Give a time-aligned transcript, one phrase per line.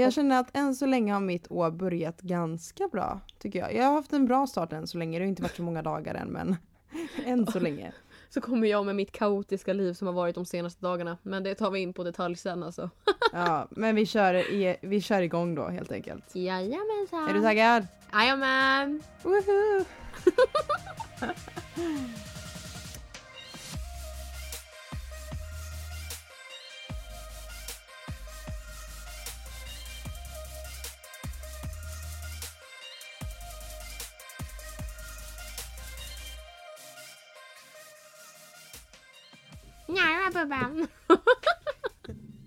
[0.00, 3.74] Jag känner att än så länge har mitt år börjat ganska bra, tycker jag.
[3.74, 5.18] Jag har haft en bra start än så länge.
[5.18, 6.56] Det har inte varit så många dagar än, men
[7.26, 7.92] än så länge.
[8.28, 11.18] Så kommer jag med mitt kaotiska liv som har varit de senaste dagarna.
[11.22, 12.90] Men det tar vi in på detalj sen alltså.
[13.32, 16.24] Ja, men vi kör, i, vi kör igång då helt enkelt.
[16.36, 17.28] Jajamensan.
[17.28, 17.86] Är du taggad?
[18.12, 19.02] Jajamän.
[19.22, 19.84] Woho!
[40.34, 40.86] Ja, Bubban.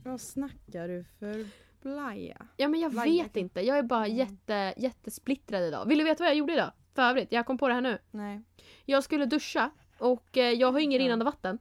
[0.03, 1.45] Vad snackar du för
[1.81, 2.47] blaja?
[2.57, 3.61] Ja men jag Varje vet inte.
[3.61, 5.85] Jag är bara jätte, jättesplittrad idag.
[5.87, 6.71] Vill du veta vad jag gjorde idag?
[6.95, 7.97] För övrigt, jag kom på det här nu.
[8.11, 8.41] Nej.
[8.85, 11.05] Jag skulle duscha och eh, jag har inget Ja.
[11.05, 11.59] rinnande vatten.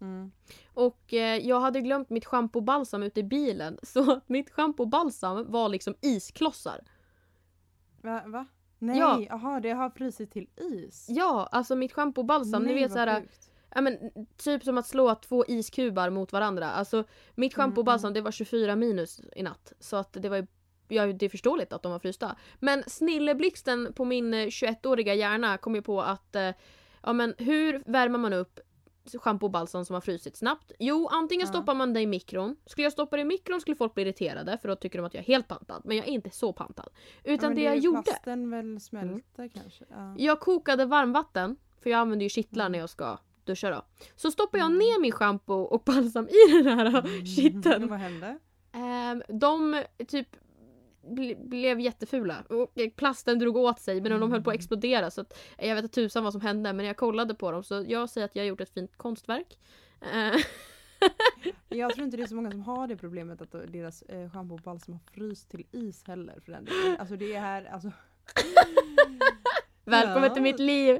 [0.00, 0.30] Mm.
[0.74, 3.78] Och eh, jag hade glömt mitt schampo och balsam ute i bilen.
[3.82, 6.80] Så mitt schampo och balsam var liksom isklossar.
[8.02, 8.22] Va?
[8.26, 8.46] va?
[8.78, 9.22] Nej, Ja.
[9.28, 11.06] jaha det har frusit till is.
[11.08, 12.62] Ja, alltså mitt schampo och balsam.
[12.62, 13.50] Nej, ni vet såhär, sjukt.
[13.76, 13.98] Ja, men,
[14.36, 16.70] typ som att slå två iskubar mot varandra.
[16.70, 19.72] Alltså mitt schampo och Mm, balsam det var 24 minus i natt.
[19.80, 20.46] Så att det var ju
[20.88, 22.36] Ja, det är förståeligt att de var frysta.
[22.60, 26.50] Men snilleblixten på min eh, 21-åriga hjärna kom ju på att eh,
[27.02, 28.60] ja, men hur värmer man upp
[29.20, 30.72] schampo och balsam som har frusit snabbt?
[30.78, 31.52] Jo, antingen Ja.
[31.52, 32.56] stoppar man det i mikron.
[32.66, 35.14] Skulle jag stoppa det i mikron skulle folk bli irriterade för då tycker de att
[35.14, 35.82] jag är helt pantad.
[35.84, 36.88] Men jag är inte så pantad.
[37.24, 38.02] Ja, Utan men det är jag gjorde.
[38.02, 39.84] Plasten väl smälter kanske?
[39.90, 40.14] Ja.
[40.18, 43.82] Jag kokade varmvatten, för jag använder ju kittlar när jag ska duscha då.
[44.16, 44.78] Så stoppar jag Mm.
[44.78, 47.88] ner min schampo och balsam i den här kitteln.
[47.88, 48.38] Vad hände?
[48.72, 50.28] Ehm, de typ
[51.06, 52.36] ble- blev jättefula.
[52.48, 55.84] Och plasten drog åt sig men de höll på att explodera så att jag vet
[55.84, 58.42] inte tusan vad som hände men jag kollade på dem så jag säger att jag
[58.42, 59.58] har gjort ett fint konstverk.
[60.12, 60.34] Ehm,
[61.68, 64.54] Jag tror inte det är så många som har det problemet att deras eh, schampo
[64.54, 66.96] och balsam har fryst till is heller för den delen.
[67.00, 67.90] Alltså det är här, alltså
[69.84, 70.34] Välkommen Ja.
[70.34, 70.98] till mitt liv!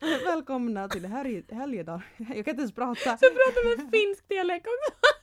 [0.24, 1.06] välkomna till
[1.50, 2.00] helgedag.
[2.16, 3.16] Jag kan inte ens prata.
[3.16, 5.06] Så pratar med finsk dialekt också.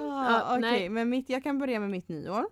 [0.00, 0.88] Ah, Okej, nej.
[0.88, 2.46] men mitt, jag kan börja med mitt nyår.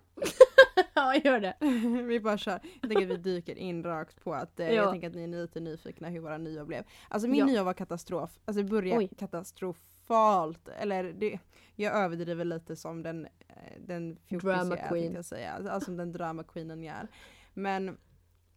[0.94, 1.54] ja, gör det.
[2.02, 2.60] vi bara kör.
[2.80, 4.72] Jag tänker att vi dyker in rakt på att eh, Ja.
[4.72, 6.84] jag tänker att ni är lite nyfikna hur våra nyår blev.
[7.08, 7.46] Alltså min Ja.
[7.46, 8.30] nyår var katastrof.
[8.44, 9.10] Alltså det började Oj.
[9.18, 10.68] katastrofalt.
[10.68, 11.38] Eller det,
[11.76, 13.52] jag överdriver lite som den, eh,
[13.86, 15.02] den fjortis Drama jag är, queen.
[15.02, 15.52] tänkte jag säga.
[15.52, 17.08] Alltså som den drama queenen jag är.
[17.54, 17.96] Men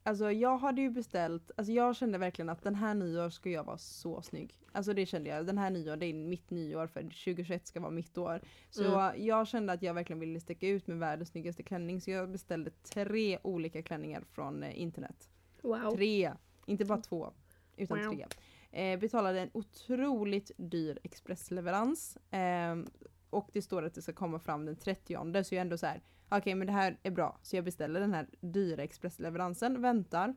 [0.06, 3.64] Alltså jag hade ju beställt, alltså jag kände verkligen att den här nyår ska jag
[3.64, 4.53] vara så snygg.
[4.72, 7.91] Alltså det kände jag, den här nyår det är mitt nyår för 2021 ska vara
[7.91, 8.42] mitt år.
[8.69, 9.25] Så Mm.
[9.25, 12.72] jag kände att jag verkligen ville sticka ut med världens snyggaste klänning så jag beställde
[12.72, 15.30] tre olika klänningar från eh, internet.
[15.62, 15.92] Wow.
[15.96, 16.31] Tre,
[16.66, 17.34] inte bara två,
[17.78, 18.13] utan Wow.
[18.13, 18.25] tre.
[18.72, 22.18] Eh, betalade en otroligt dyr expressleverans.
[22.31, 22.88] ehm,
[23.30, 25.86] och det står att det ska komma fram den 30 så jag är ändå så
[25.86, 26.02] här.
[26.38, 27.38] Okej men det här är bra.
[27.42, 30.36] Så jag beställer den här dyra expressleveransen, väntar.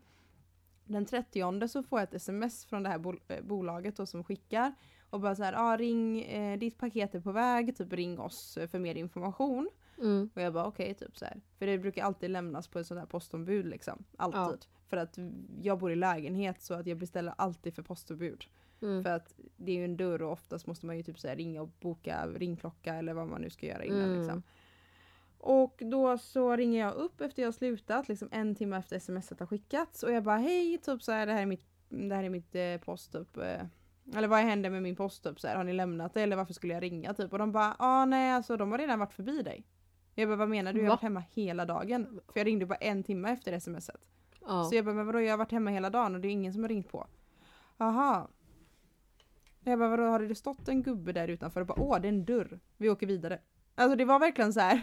[0.84, 4.24] Den 30 så får jag ett sms från det här bol- eh, bolaget då som
[4.24, 4.74] skickar.
[5.10, 8.56] Och bara så här, ah, ring, eh, ditt paket är på väg, typ ring oss
[8.56, 9.70] eh, för mer information.
[9.98, 10.30] Mm.
[10.34, 11.40] Och jag bara okej, typ så här.
[11.58, 14.04] För det brukar alltid lämnas på ett sånt här postombud liksom.
[14.16, 14.66] Alltid.
[14.88, 15.18] För att
[15.62, 18.44] jag bor i lägenhet så att jag beställer alltid för postombud.
[18.82, 19.02] Mm.
[19.02, 21.36] För att det är ju en dörr och oftast måste man ju typ så här
[21.36, 24.18] ringa och boka ringklocka eller vad man nu ska göra innan Mm.
[24.18, 24.42] liksom.
[25.46, 29.40] Och då så ringer jag upp efter jag har slutat, liksom en timme efter smset
[29.40, 32.24] har skickats och jag bara hej, typ så här, det här är mitt, det här
[32.24, 33.36] är mitt eh, post typ.
[33.36, 33.62] Eh,
[34.16, 36.54] eller vad händer med min post typ så här, har ni lämnat det eller varför
[36.54, 37.32] skulle jag ringa typ?
[37.32, 39.66] Och de bara ah nej alltså de har redan varit förbi dig.
[40.14, 40.78] Jag bara vad menar du?
[40.78, 40.94] Jag har Va?
[40.94, 42.20] varit hemma hela dagen.
[42.28, 44.08] För jag ringde bara en timme efter smset.
[44.46, 44.64] Ja.
[44.64, 46.52] Så jag bara, men vadå jag har varit hemma hela dagen och det är ingen
[46.52, 47.06] som har ringt på.
[47.78, 48.28] Aha.
[49.60, 52.12] Jag bara, vadå har det stått en gubbe där utanför och bara, åh det är
[52.12, 52.60] en dörr.
[52.76, 53.40] Vi åker vidare.
[53.74, 54.82] Alltså det var verkligen så här.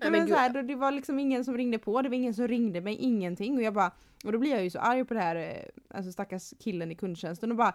[0.00, 2.34] Nej, men så här då det var liksom ingen som ringde på, det var ingen
[2.34, 3.56] som ringde mig, ingenting.
[3.56, 3.92] Och jag bara,
[4.24, 6.94] och då blir jag ju så arg på det här, eh, alltså stackars killen i
[6.94, 7.74] kundtjänsten och bara,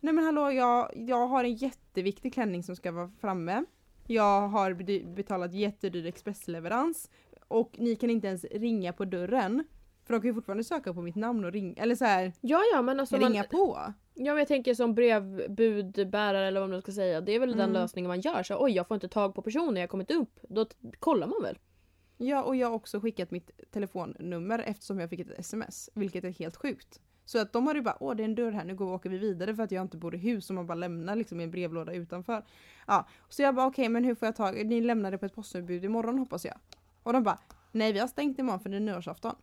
[0.00, 3.64] nej men hallå jag, jag har en jätteviktig klänning som ska vara framme.
[4.06, 4.74] Jag har
[5.14, 7.10] betalat jättedyr expressleverans
[7.48, 9.64] och ni kan inte ens ringa på dörren.
[10.04, 12.60] För de kan ju fortfarande söka på mitt namn och ringa, eller så här, Ja,
[12.72, 13.92] ja, men alltså man, ringa på.
[14.18, 17.20] Ja men jag tänker som brevbudbärare eller vad man ska säga.
[17.20, 17.72] Det är väl den Mm.
[17.72, 18.42] lösningen man gör.
[18.42, 20.40] Så oj jag får inte tag på personen, jag har kommit upp.
[20.48, 20.66] Då
[20.98, 21.58] kollar man väl?
[22.16, 26.30] Ja, och jag har också skickat mitt telefonnummer eftersom jag fick ett sms, vilket är
[26.30, 27.00] helt sjukt.
[27.24, 29.10] Så att de har ju bara, åh det är en dörr här, nu går åker
[29.10, 31.44] vi vidare för att jag inte bor i hus och man bara lämnar liksom i
[31.44, 32.44] en brevlåda utanför.
[32.86, 35.34] Ja, så jag bara okej men hur får jag tag ni lämnar det på ett
[35.34, 36.54] postombud imorgon hoppas jag.
[37.02, 37.38] Och de bara,
[37.72, 39.34] nej vi har stängt imorgon för det är nyårsafton.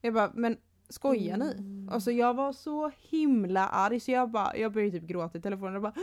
[0.00, 0.56] Jag bara, men
[0.92, 1.52] Skojar ni?
[1.52, 1.88] Mm.
[1.92, 5.76] Alltså jag var så himla arg så jag bara, jag började typ gråta i telefonen
[5.76, 5.94] och bara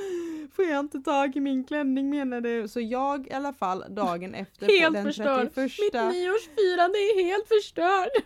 [0.52, 2.68] Får jag inte tag i min klänning menar du?
[2.68, 5.54] Så jag i alla fall dagen efter Helt den förstörd.
[5.54, 8.10] 31 Mitt nyårsfirande är helt förstörd.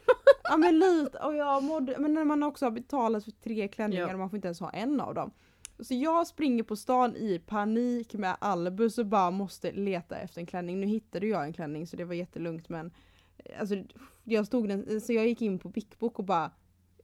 [0.49, 4.01] Ja men lite och jag mådde, men när man också har betalat för tre klänningar
[4.07, 4.13] Ja.
[4.13, 5.31] och man får inte ens ha en av dem.
[5.79, 10.45] Så jag springer på stan i panik med Albus och bara måste leta efter en
[10.45, 10.79] klänning.
[10.79, 12.91] Nu hittade jag en klänning så det var jättelugnt men
[13.59, 13.75] alltså,
[14.23, 16.51] jag stod den, så jag gick in på Bic Book och bara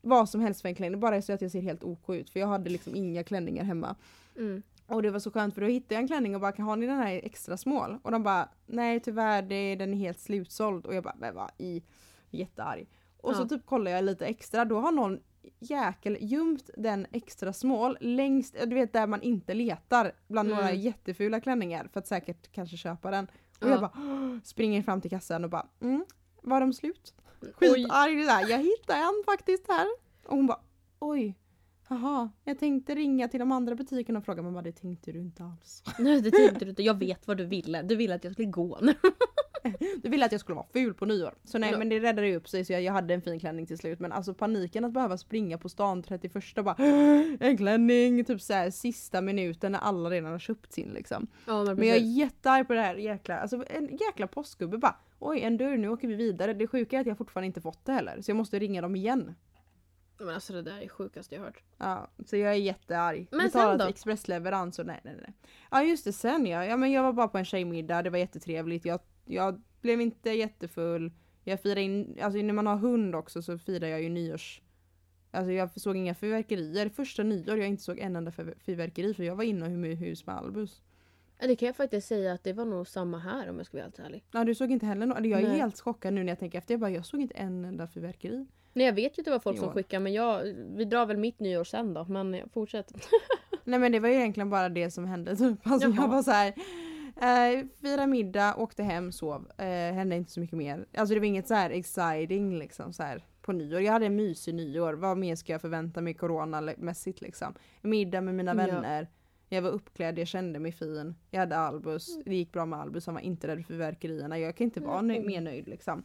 [0.02, 2.40] vad som helst för en klänning, bara så att jag ser helt OK ut för
[2.40, 3.96] jag hade liksom inga klänningar hemma.
[4.38, 4.62] Mm.
[4.88, 6.86] Och det var så skönt för då hittade jag en klänning och bara har ni
[6.88, 7.98] den här extra smål?
[8.02, 11.52] Och de bara nej tyvärr det, den är helt slutsåld och jag bara men vad
[11.58, 11.84] i
[12.30, 12.88] jättearg.
[13.18, 13.48] Och så Ja.
[13.48, 15.20] typ kollar jag lite extra då har någon
[15.60, 20.82] jäkel gömt den extra small längst, du vet där man inte letar bland några Mm.
[20.82, 23.28] jättefula klänningar för att säkert kanske köpa den.
[23.62, 23.70] Och Ja.
[23.70, 26.06] jag bara springer fram till kassan och bara mm,
[26.42, 27.14] var de slut?
[27.54, 29.88] Skitarg där, jag hittade en faktiskt här.
[30.26, 30.60] Och hon bara
[31.00, 31.36] oj,
[31.90, 35.20] jaha, jag tänkte ringa till de andra butikerna och fråga men bara det tänkte du
[35.20, 35.84] inte alls.
[36.00, 36.84] Nej det tänkte du inte.
[36.84, 37.82] Jag vet vad du ville.
[37.82, 38.80] Du ville att jag skulle gå.
[40.04, 41.34] Du ville att jag skulle vara ful på nyår.
[41.44, 43.66] Så nej men det räddade ju upp sig så jag, jag hade en fin klänning
[43.66, 44.00] till slut.
[44.00, 46.76] Men alltså paniken att behöva springa på stan 31 och bara
[47.40, 51.28] en klänning typ så här sista minuten när alla redan har köpt sin liksom.
[51.48, 54.96] Ja men Men jag är jättearg på det här jäkla, alltså en jäkla postgubbe bara
[55.20, 56.54] oj en dörr nu åker vi vidare.
[56.54, 58.96] Det sjuka är att jag fortfarande inte fått det heller så jag måste ringa dem
[58.96, 59.36] igen.
[60.20, 61.64] Men alltså det där är det sjukaste jag hört.
[61.78, 63.28] Ja, så jag är jättearg.
[63.32, 63.86] Men Betalat sen då?
[63.86, 65.34] expressleverans och nej nej nej.
[65.72, 66.66] Ja just det sen ja.
[66.66, 68.86] ja men jag var bara på en tjejmiddag, det var jättetrevligt.
[68.86, 71.12] Jag, jag blev inte jättefull.
[71.44, 74.62] Jag firade in, alltså när man har hund också så firar jag ju nyårs...
[75.32, 76.90] Alltså jag såg inga fyrverkerier.
[76.90, 80.82] Första nyår jag inte såg en enda fyr- fyrverkeri för jag var inomhus med Albus.
[81.40, 83.78] Ja, Det kan jag faktiskt säga att det var nog samma här om jag ska
[83.78, 84.24] vara helt ärlig.
[84.32, 85.26] Ja du såg inte heller något?
[85.26, 85.58] Jag är Nej.
[85.60, 86.74] helt chockad nu när jag tänker efter.
[86.74, 88.46] Jag bara jag såg inte en enda fyrverkeri.
[88.74, 90.44] Nej jag vet ju att det var folk som skickade men jag,
[90.76, 92.06] vi drar väl mitt nyår sen då.
[92.06, 93.02] Men jag fortsätter.
[93.64, 95.68] Nej men det var ju egentligen bara det som hände typ.
[95.68, 95.96] Alltså Jaha.
[96.02, 96.54] jag var så här.
[97.22, 99.48] Eh, fira middag, åkte hem, sov.
[99.58, 100.86] Eh, hände inte så mycket mer.
[100.98, 103.82] Alltså det var inget så här exciting liksom så här på nyår.
[103.82, 104.94] Jag hade en mysig nyår.
[104.94, 107.54] Vad mer ska jag förvänta mig coronamässigt liksom?
[107.82, 108.56] Middag med mina Ja.
[108.68, 109.08] vänner.
[109.52, 111.16] Jag var uppklädd, jag kände mig fin.
[111.32, 112.18] Jag hade Albus.
[112.26, 114.40] Det gick bra med Albus, han var inte rädd för fyrverkerierna.
[114.40, 115.28] Jag kan inte vara nöj- Mm.
[115.28, 116.04] mer nöjd liksom.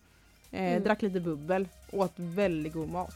[0.50, 0.82] Eh, Mm.
[0.82, 3.14] Drack lite bubbel, åt väldigt god mat.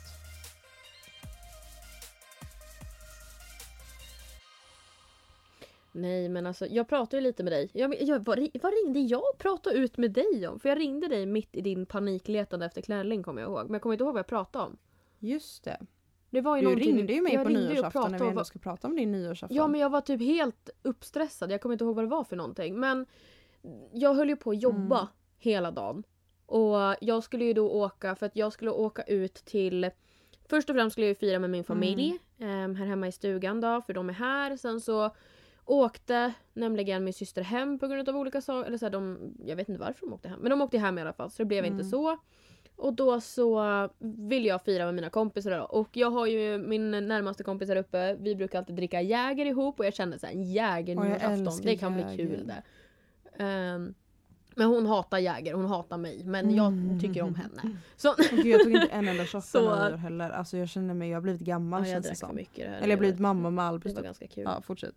[5.92, 7.70] Nej men alltså jag pratade ju lite med dig.
[7.72, 10.60] Jag, jag, vad, vad ringde jag och pratade ut med dig om?
[10.60, 13.64] För jag ringde dig mitt i din panikletande efter klänning kommer jag ihåg.
[13.64, 14.76] Men jag kommer inte ihåg vad jag pratade om.
[15.18, 15.80] Just det.
[16.30, 18.88] Det var ju Du ringde ju mig jag på nyårsafton när vi ändå ska prata
[18.88, 19.56] om din nyårsafton.
[19.56, 21.52] Ja men jag var typ helt uppstressad.
[21.52, 22.80] Jag kommer inte ihåg vad det var för någonting.
[22.80, 23.06] Men
[23.92, 25.08] jag höll ju på att jobba Mm.
[25.38, 26.04] hela dagen.
[26.46, 29.90] Och jag skulle ju då åka, för att jag skulle åka ut till
[30.50, 32.50] Först och främst skulle jag ju fira med min familj Mm.
[32.64, 34.56] em, här hemma i stugan då, för de är här.
[34.56, 35.10] Sen så
[35.70, 38.66] åkte nämligen min syster hem på grund av olika saker.
[38.66, 40.98] Eller så här, de, jag vet inte varför de åkte hem, men de åkte hem
[40.98, 41.90] i alla fall så det blev inte Mm.
[41.90, 42.18] så.
[42.76, 45.64] Och då så vill jag fira med mina kompisar då.
[45.64, 48.14] Och jag har ju min närmaste kompis här uppe.
[48.20, 52.06] Vi brukar alltid dricka Jäger ihop och jag kände såhär, Jäger nyårsafton, det kan Jäger.
[52.16, 52.62] bli kul det.
[53.44, 53.94] Ehm,
[54.54, 56.24] men hon hatar Jäger, hon hatar mig.
[56.24, 57.00] Men jag Mm.
[57.00, 57.76] tycker om henne.
[57.96, 60.30] Så, gud, jag tog inte en enda shot Så- heller.
[60.30, 62.36] Alltså jag känner mig, jag har blivit gammal ja, jag känns det som.
[62.36, 62.76] mycket det här.
[62.76, 63.94] Eller jag har blivit mamma med Det Albus.
[63.94, 64.04] var då.
[64.06, 64.44] ganska kul.
[64.46, 64.94] Ja, fortsätt.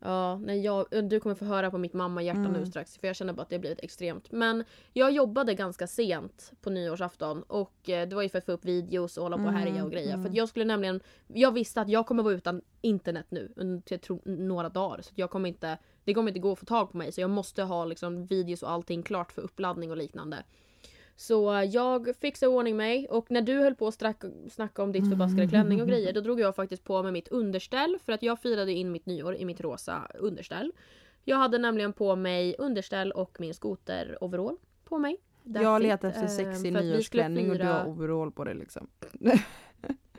[0.00, 2.66] Ja, nej, jag, du kommer få höra på mitt mamma-hjärta nu Mm.
[2.66, 4.32] strax för jag känner bara att det har blivit extremt.
[4.32, 8.52] Men jag jobbade ganska sent på nyårsafton och eh, det var ju för att få
[8.52, 10.08] upp videos och hålla på och härja och Mm, greja.
[10.10, 10.26] För mm.
[10.26, 13.52] att jag skulle nämligen, jag visste att jag kommer vara utan internet nu
[13.88, 15.02] jag tror, några dagar.
[15.02, 17.30] Så jag kommer inte, det kommer inte gå att få tag på mig så jag
[17.30, 20.44] måste ha liksom videos och allting klart för uppladdning och liknande.
[21.20, 25.08] Så jag fixade ordning mig och när du höll på att strack, snacka om ditt
[25.08, 28.40] förbaskade klänning och grejer då drog jag faktiskt på mig mitt underställ för att jag
[28.40, 30.72] firade in mitt nyår i mitt rosa underställ.
[31.24, 35.16] Jag hade nämligen på mig underställ och min skoter-overall på mig.
[35.42, 38.88] Jag letar efter Ehm, sexig vi nyårsklänning och du har overall på dig liksom.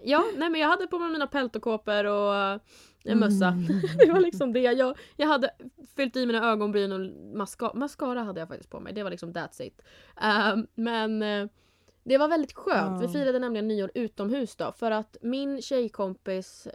[0.04, 2.60] Ja, nej men jag hade på mig mina peltokåpor och eh,
[3.04, 3.48] en mössa.
[3.48, 3.66] Mm.
[4.06, 4.60] det var liksom det.
[4.60, 5.50] Jag, jag hade
[5.96, 7.00] fyllt i mina ögonbryn och
[7.38, 8.94] maska mascara hade jag faktiskt på mig.
[8.94, 9.82] Det var liksom that's it.
[10.22, 11.48] Ehm, men eh,
[12.04, 13.02] det var väldigt skönt.
[13.02, 13.12] Vi Ja.
[13.12, 14.72] firade nämligen nyår utomhus då.
[14.72, 16.68] För att min tjejkompis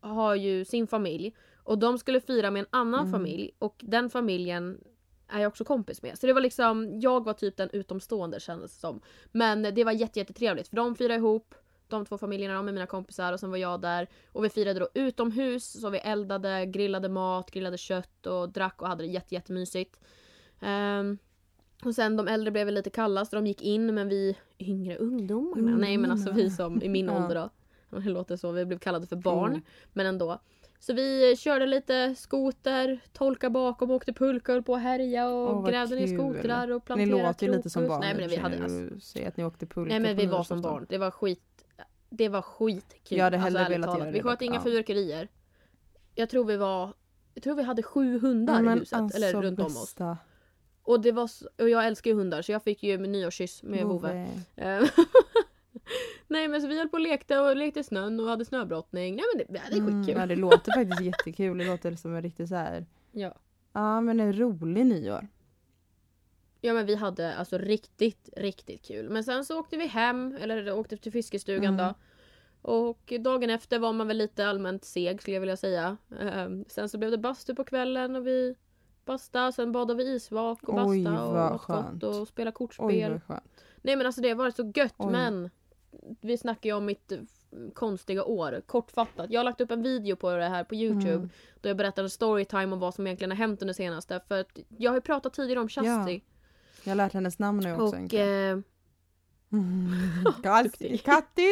[0.00, 1.34] har ju sin familj.
[1.64, 3.12] Och de skulle fira med en annan Mm.
[3.12, 3.50] familj.
[3.58, 4.80] Och den familjen
[5.28, 6.18] är jag också kompis med.
[6.18, 9.00] Så det var liksom, jag var typ den utomstående kändes det som.
[9.32, 11.54] Men det var jätte, jättetrevligt för de firade ihop
[11.88, 14.06] de två familjerna de med mina kompisar och sen var jag där.
[14.32, 18.88] Och vi firade då utomhus så vi eldade, grillade mat, grillade kött och drack och
[18.88, 20.00] hade det jätte, jättemysigt.
[20.60, 21.18] Ehm,
[21.84, 25.68] Och sen de äldre blev lite kalla så de gick in men vi yngre ungdomarna,
[25.68, 27.16] Mm, nej men alltså vi som i min Ja.
[27.24, 27.50] ålder då.
[28.00, 29.50] Det låter så, vi blev kallade för barn.
[29.50, 29.62] Mm.
[29.92, 30.38] Men ändå.
[30.78, 35.72] Så vi körde lite skoter, tolka bakom, åkte pulka, höll på att härja och vad
[35.72, 37.88] gärde ner skotrar och Ni planterade låter ju lite som krokus.
[37.88, 38.00] barn.
[38.00, 40.62] Nej men vi hade alltså, säger att ni åkte pulka Nej men vi var som
[40.62, 40.86] barn.
[40.88, 41.65] Det var skit.
[42.16, 43.18] Det var skitkul.
[43.18, 44.60] Jag hade hellre ärligt velat göra det Vi sköt inga ja.
[44.62, 45.28] fyrverkerier.
[46.14, 46.92] Jag tror vi var
[47.34, 49.74] jag tror vi hade sju hundar Ja, i men huset, eller alltså, runt om oss.
[49.82, 50.18] bästa
[50.82, 54.28] Och, det var, och jag älskar ju hundar så jag fick ju nyårskyss med Vove.
[54.56, 54.82] Eh,
[56.28, 59.16] Nej men så vi höll på och lekte och lekte i snön och hade snöbrottning.
[59.16, 60.20] Nej men det, det är Mm, skitkul.
[60.20, 61.58] ja, det låter faktiskt jättekul.
[61.58, 62.86] Det låter som en riktigt så här.
[63.12, 63.34] Ja.
[63.72, 65.28] Ja men en rolig nyår.
[66.60, 69.08] ja men vi hade alltså riktigt, riktigt kul.
[69.10, 71.76] Men sen så åkte vi hem, eller åkte till fiskestugan Mm.
[71.86, 71.94] då.
[72.66, 75.96] Och dagen efter var man väl lite allmänt seg skulle jag vilja säga.
[76.20, 78.54] Ehm, sen så blev det bastu på kvällen och vi
[79.04, 82.00] basta, sen badade vi isvak och basta Oj, och åt skönt.
[82.02, 83.20] gott och spela kortspel.
[83.28, 83.36] Oj.
[83.82, 85.12] Nej men alltså det har varit så gött Oj.
[85.12, 85.50] men
[86.20, 87.18] vi snackar ju om mitt eh,
[87.74, 88.62] konstiga år.
[88.66, 89.30] Kortfattat.
[89.30, 91.28] Jag har lagt upp en video på det här på Youtube Mm.
[91.60, 94.20] då jag berättar en storytime om vad som egentligen har hänt under senaste.
[94.28, 96.22] För att jag har ju pratat tidigare om Shasti.
[96.84, 97.96] Jag har lärt hennes namn nu också.
[97.96, 98.58] och eh,
[100.62, 101.02] duktig.
[101.04, 101.50] Katti!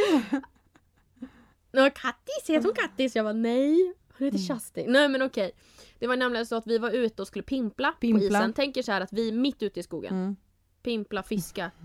[1.77, 3.17] Ja, Kattis, heter hon Kattis?
[3.17, 3.95] Jag var nej.
[4.19, 4.39] Hon heter
[4.81, 4.93] Mm.
[4.93, 5.53] Nej men okej.
[5.99, 8.25] Det var nämligen så att vi var ute och skulle pimpla, på Pimpla.
[8.39, 8.53] isen.
[8.53, 10.15] Tänk er så här att vi är mitt ute i skogen.
[10.15, 10.37] Mm.
[10.83, 11.71] Pimpla, fiska.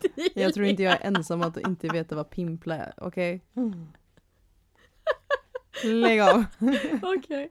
[0.00, 2.92] Det- Jag tror inte jag är ensam att inte veta vad pimpla är.
[2.96, 3.40] Okej?
[5.84, 6.44] Lägg av.
[7.02, 7.50] Okej.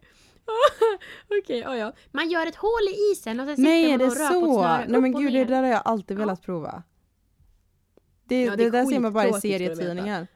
[1.41, 1.93] Okej, ja ja.
[2.11, 4.35] Man gör ett hål i isen och sen Nej är man det och rör på
[4.37, 4.59] ett så?
[4.59, 5.45] snöre Nej men upp och gud det ner.
[5.45, 6.83] där har jag alltid velat prova.
[8.23, 10.27] Det, Ja, det, det är där ser man bara i serietidningar.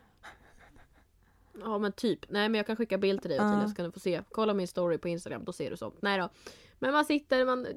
[1.60, 2.20] Ja men typ.
[2.30, 4.22] Nej men jag kan skicka bild till dig och till så kan du få se.
[4.32, 6.02] Kolla min story på Instagram, då ser du sånt.
[6.02, 6.30] Nej då.
[6.80, 7.68] Men man sitter, man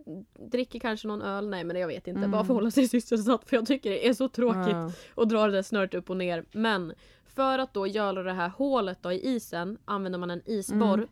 [0.51, 1.49] dricker kanske någon öl.
[1.49, 2.19] Nej men jag vet inte.
[2.19, 2.31] Mm.
[2.31, 4.73] Bara för att hålla sig sysselsatt för jag tycker det är så tråkigt.
[4.73, 4.93] Ja.
[5.15, 6.45] och drar det där snöret upp och ner.
[6.53, 6.93] Men
[7.27, 10.99] för att då göra det här hålet då i isen använder man en isborr.
[10.99, 11.09] Mm.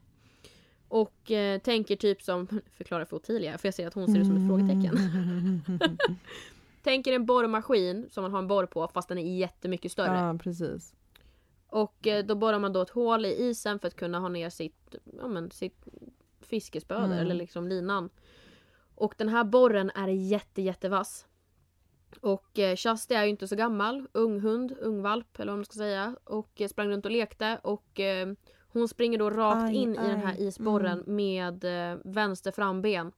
[0.88, 4.26] Och eh, tänker typ som, förklara för Ottilia för jag ser att hon ser ut
[4.26, 4.98] som ett frågetecken.
[6.82, 10.18] Tänker en borrmaskin som man har en borr på fast den är jättemycket större.
[10.18, 10.94] Ja precis.
[11.74, 14.50] Och eh, då borrar man då ett hål i isen för att kunna ha ner
[14.50, 15.84] sitt, ja, men, sitt
[16.40, 17.18] fiskespö Mm.
[17.18, 18.10] eller liksom linan.
[18.94, 21.26] Och den här borren är jätte jättevass.
[22.20, 25.64] Och eh, Shasti är ju inte så gammal, ung hund, ung valp eller vad man
[25.64, 26.16] ska säga.
[26.24, 28.32] Och eh, sprang runt och lekte och eh,
[28.68, 31.16] hon springer då rakt Aj, in i den här aj, isborren mm.
[31.16, 33.12] med eh, vänster framben.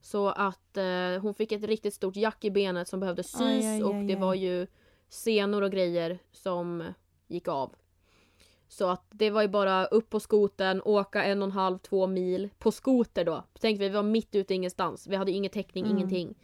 [0.00, 3.66] Så att eh, hon fick ett riktigt stort jack i benet som behövde sys Aj,
[3.66, 4.20] aj, och aj, det aj.
[4.20, 4.66] var ju
[5.08, 6.84] senor och grejer som
[7.26, 7.74] gick av.
[8.68, 12.06] Så att det var ju bara upp på skoten, åka en och en halv, två
[12.06, 13.44] mil på skoter då.
[13.60, 15.06] Tänk vi, var mitt ute ingenstans.
[15.06, 15.96] Vi hade ingen täckning, Mm.
[15.96, 16.34] ingenting.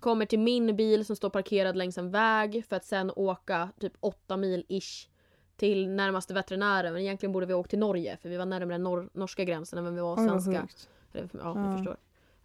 [0.00, 3.92] Kommer till min bil som står parkerad längs en väg för att sen åka typ
[4.00, 5.08] åtta mil ish
[5.56, 6.92] till närmaste veterinären.
[6.92, 9.94] Men egentligen borde vi åka till Norge för vi var närmare nor- norska gränsen än
[9.94, 10.68] vi var svenska.
[11.12, 11.66] Eller, ja, Ja.
[11.68, 11.96] jag förstår.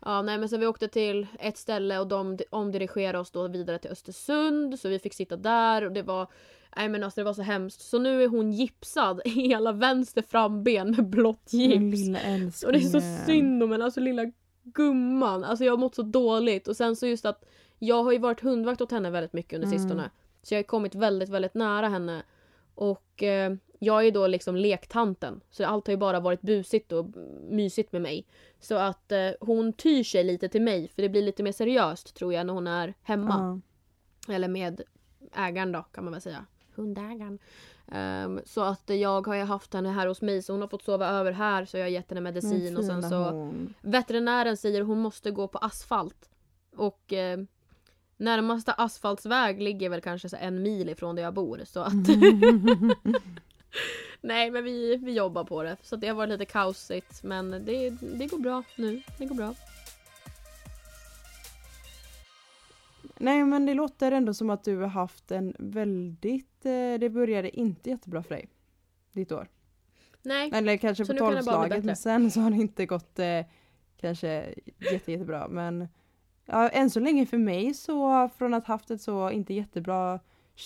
[0.06, 3.48] Ja, nej men så vi åkte till ett ställe och de di- omdirigerade oss då
[3.48, 6.28] vidare till Östersund så vi fick sitta där och det var
[6.78, 7.82] Nej men alltså det var så hemskt.
[7.82, 12.64] Så nu är hon gipsad i hela vänster framben med blått gips.
[12.64, 14.32] Och det är så synd om henne, alltså lilla
[14.64, 15.44] gumman.
[15.44, 17.46] Alltså jag har mått så dåligt och sen så just att
[17.80, 19.80] jag har ju varit hundvakt åt henne väldigt mycket under Mm.
[19.80, 20.10] sistone.
[20.42, 22.24] Så jag har kommit väldigt, väldigt nära henne.
[22.76, 25.42] Och eh, jag är då liksom lektanten.
[25.50, 27.06] Så allt har ju bara varit busigt och
[27.50, 28.26] mysigt med mig.
[28.60, 32.16] Så att eh, hon tyr sig lite till mig för det blir lite mer seriöst
[32.16, 33.62] tror jag när hon är hemma.
[34.28, 34.34] Ja.
[34.34, 34.82] Eller med
[35.36, 36.46] ägaren då kan man väl säga.
[36.80, 37.40] Hundägaren.
[37.92, 40.84] Ehm, så att jag har ju haft henne här hos mig så hon har fått
[40.84, 43.74] sova över här så jag har gett henne medicin och sen så hon.
[43.82, 46.30] Veterinären säger hon måste gå på asfalt.
[46.76, 47.40] Och eh,
[48.18, 51.62] närmaste asfaltsväg ligger väl kanske en mil ifrån där jag bor.
[51.66, 51.94] Så att
[54.22, 55.78] nej men vi, vi jobbar på det.
[55.82, 59.02] Så det har varit lite kaosigt men det, det går bra nu.
[59.18, 59.56] Det går bra.
[63.18, 66.49] Nej men det låter ändå som att du har haft en väldigt,
[67.00, 68.50] det började inte jättebra för dig.
[69.13, 69.48] Ditt år.
[70.22, 71.86] Nej, Eller kanske Så på kan tolvslaget bättre.
[71.86, 73.46] men sen så har det inte gått eh,
[74.01, 74.54] kanske
[74.92, 75.88] jätte, jättebra men
[76.46, 80.20] ja, än så länge för mig så från att haft ett så inte jättebra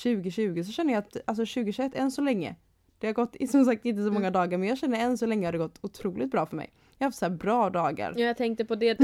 [0.03, 2.55] 2020 så känner jag att alltså 2021 än så länge
[2.99, 4.33] det har gått som sagt inte så många Mm.
[4.33, 6.71] dagar men jag känner än så länge har det gått otroligt bra för mig.
[6.97, 8.13] Jag har haft så bra dagar.
[8.17, 8.99] Ja, jag tänkte på det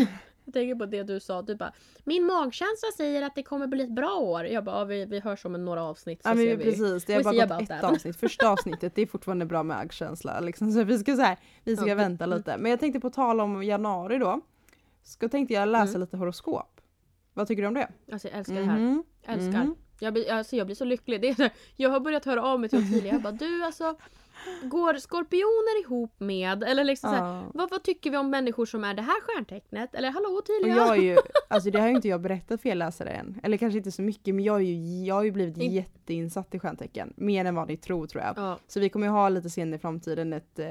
[0.50, 1.42] jag tänker på det du sa.
[1.42, 4.46] Du bara Min magkänsla säger att det kommer bli ett bra år.
[4.46, 6.64] Jag bara ja, vi, vi hörs om några avsnitt så Ja ser men vi.
[6.64, 7.84] precis, det har bara gått ett that.
[7.84, 8.16] avsnitt.
[8.16, 10.40] Första avsnittet det är fortfarande bra magkänsla.
[10.40, 10.72] Liksom.
[10.72, 12.38] Så vi ska, så här, vi ska Ja, vänta mm.
[12.38, 12.58] lite.
[12.58, 14.42] Men jag tänkte på tala om januari då.
[15.04, 16.02] ska tänkte jag läsa Mm.
[16.02, 16.82] lite horoskop.
[17.34, 17.90] Vad tycker du om det?
[18.12, 18.80] Alltså jag älskar det här.
[18.80, 19.04] Mhm.
[19.26, 19.64] Älskar.
[19.64, 19.76] Mhm.
[20.00, 21.22] Jag, blir, alltså, jag blir så lycklig.
[21.22, 23.14] Det är, så jag har börjat höra av mig till Ottilia.
[23.14, 23.96] Jag bara du alltså.
[24.64, 26.64] Går skorpioner ihop med?
[26.64, 27.52] Eller liksom så här, Ja.
[27.54, 29.96] vad, vad tycker vi om människor som är det här stjärntecknet?
[29.96, 30.76] Eller hallå Och Ottilia?
[30.76, 31.18] jag är ju,
[31.48, 33.40] alltså det har ju inte jag berättat för er läsare än.
[33.44, 36.56] Eller kanske inte så mycket men jag, är ju, jag har ju blivit In- jätteinsatt
[36.56, 37.14] i stjärntecken.
[37.18, 38.34] Mer än vad ni tror tror jag.
[38.38, 38.58] Ja.
[38.68, 40.68] Så vi kommer ju ha lite senare i framtiden ett, eh,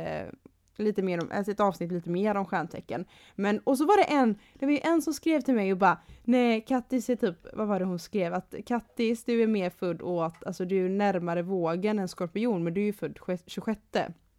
[0.78, 3.04] lite mer om, alltså ett avsnitt lite mer om stjärntecken.
[3.34, 5.78] Men, och så var det en, det var ju en som skrev till mig och
[5.78, 8.34] bara Nej Kattis är typ, vad var det hon skrev?
[8.34, 12.74] Att Kattis du är mer född åt, alltså du är närmare vågen än skorpion men
[12.74, 13.80] du är ju född sje- 26.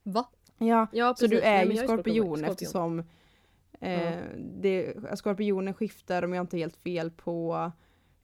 [0.03, 0.29] Va?
[0.57, 2.99] Ja, Ja, så du är Nej, ju jag skorpion, eftersom
[3.79, 4.11] eh, Ja.
[4.61, 7.71] det, skorpionen skiftar om jag inte har helt fel på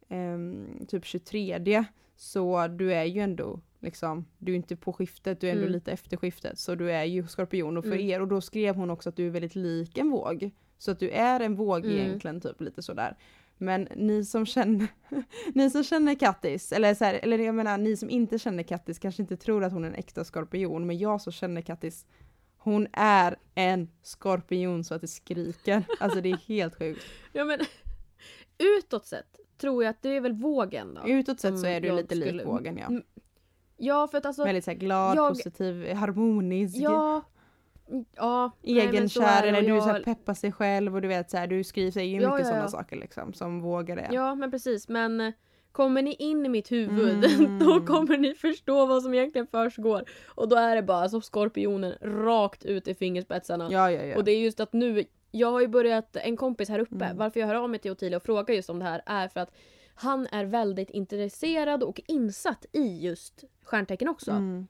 [0.10, 5.48] ehm, typ 23 så du är ju ändå liksom, du är inte på skiftet, du
[5.48, 5.74] är ändå Mm.
[5.74, 8.06] lite efter skiftet så du är ju skorpion och för Mm.
[8.10, 10.52] er och då skrev hon också att du är väldigt lik en våg.
[10.78, 11.98] Så att du är en våg Mm.
[11.98, 13.18] egentligen typ lite sådär.
[13.58, 14.88] Men ni som känner,
[15.54, 19.00] ni som känner Kattis, eller, så här, eller jag menar ni som inte känner Kattis
[19.00, 22.06] kanske inte tror att hon är en äkta skorpion men jag som känner Kattis
[22.58, 25.84] hon är en skorpion så att det skriker.
[26.00, 27.02] Alltså det är helt sjukt.
[27.34, 27.60] Ja men
[28.58, 31.08] utåt sett tror jag att det är väl vågen då.
[31.10, 32.90] Utåt sett så Mm, är du lite lik skulle- vågen ja.
[33.78, 36.76] Ja för att alltså, Väldigt så glad, jag- positiv, harmonisk.
[36.80, 37.22] ja.
[38.16, 38.52] Ja.
[38.64, 41.48] så Egenkär det, eller du så jag- peppar sig själv och du vet så här,
[41.48, 44.10] du skriver ju Ja, mycket ja, sådana saker liksom som vågar är.
[44.14, 45.34] Ja men precis men eh,
[45.72, 47.60] kommer ni in i mitt huvud Mm.
[47.66, 50.04] då kommer ni förstå vad som egentligen försiggår.
[50.28, 53.68] Och då är det bara som skorpionen rakt ut i fingerspetsarna.
[53.72, 54.04] ja, ja.
[54.04, 54.18] ja.
[54.18, 57.18] Och det är just att nu, jag har ju börjat, en kompis här uppe, Mm.
[57.18, 59.40] varför jag hör av mig till Ottilia och frågar just om det här är för
[59.40, 59.52] att
[59.96, 64.32] han är väldigt intresserad och insatt i just stjärntecken också.
[64.32, 64.68] Mm.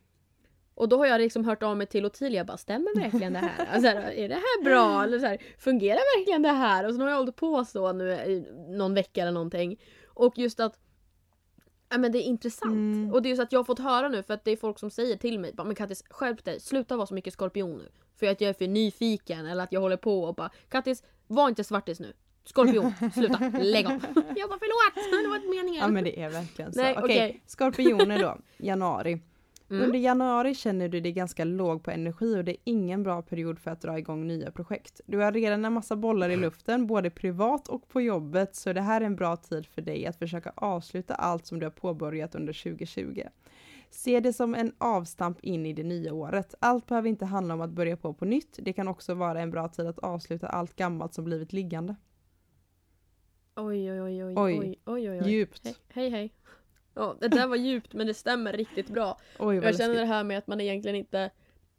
[0.76, 3.66] Och då har jag liksom hört av mig till Ottilia bara stämmer verkligen det här?
[3.72, 5.04] Alltså, är det här bra?
[5.04, 6.88] Eller så här, fungerar verkligen det här?
[6.88, 9.80] Och så har jag hållit på så nu i någon vecka eller någonting.
[10.08, 10.80] Och just att
[11.90, 12.72] Ja men det är intressant.
[12.72, 13.14] Mm.
[13.14, 14.80] Och det är just att jag har fått höra nu för att det är folk
[14.80, 17.90] som säger till mig bara, men Kattis skärp dig, sluta vara så mycket skorpion nu.
[18.16, 21.50] För att jag är för nyfiken eller att jag håller på och bara Kattis, var
[21.50, 22.14] inte svartis nu.
[22.46, 23.92] Skorpion, sluta, lägg av.
[24.36, 25.82] Jag bara förlåt, det var inte meningen.
[25.82, 26.82] Ja men det är verkligen så.
[26.82, 29.22] Nej, Okej, skorpioner då, januari.
[29.70, 29.84] Mm.
[29.84, 33.60] Under januari känner du dig ganska låg på energi och det är ingen bra period
[33.60, 35.02] för att dra igång nya projekt.
[35.06, 38.82] Du har redan en massa bollar i luften, både privat och på jobbet, så det
[38.82, 42.36] här är en bra tid för dig att försöka avsluta allt som du har påbörjat
[42.36, 43.24] under 2020.
[43.90, 46.56] Se det som en avstamp in i det nya året.
[46.60, 48.60] Allt behöver inte handla om att börja på på nytt.
[48.62, 51.96] Det kan också vara en bra tid att avsluta allt gammalt som blivit liggande.
[53.56, 54.58] Oj oj oj oj Oj.
[54.86, 55.30] oj oj oj.
[55.32, 55.64] Djupt.
[55.66, 56.10] Hej hej.
[56.10, 56.34] hej.
[56.94, 59.18] Ja, det där var djupt men det stämmer riktigt bra.
[59.40, 59.96] Oj Jag känner läskigt.
[60.02, 61.32] det här med att man egentligen inte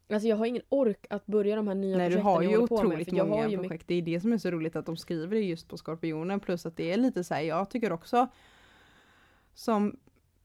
[0.09, 2.53] Alltså jag har ingen ork att börja de här nya Nej du projekten har jag
[2.53, 3.73] ju med, otroligt för jag många har ju projekt.
[3.73, 6.41] mycket- Det är det som är så roligt att de skriver det just på Skorpionen.
[6.41, 8.29] Plus att det är lite så här, jag tycker också
[9.55, 9.97] som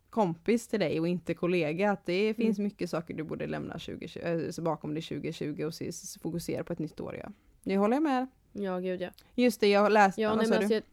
[0.10, 2.63] kompis till dig och inte kollega att det finns Mm.
[2.67, 5.74] mycket saker du borde lämna 2020, äh, så bakom dig 2020 och
[6.22, 7.15] fokusera på ett nytt år.
[7.24, 7.32] Ja.
[7.63, 8.28] Det håller jag med.
[8.54, 9.10] Ja gud ja.
[9.36, 10.17] Just det, jag har läst.
[10.17, 10.56] Ja, nej, men du?
[10.56, 10.84] alltså, jag,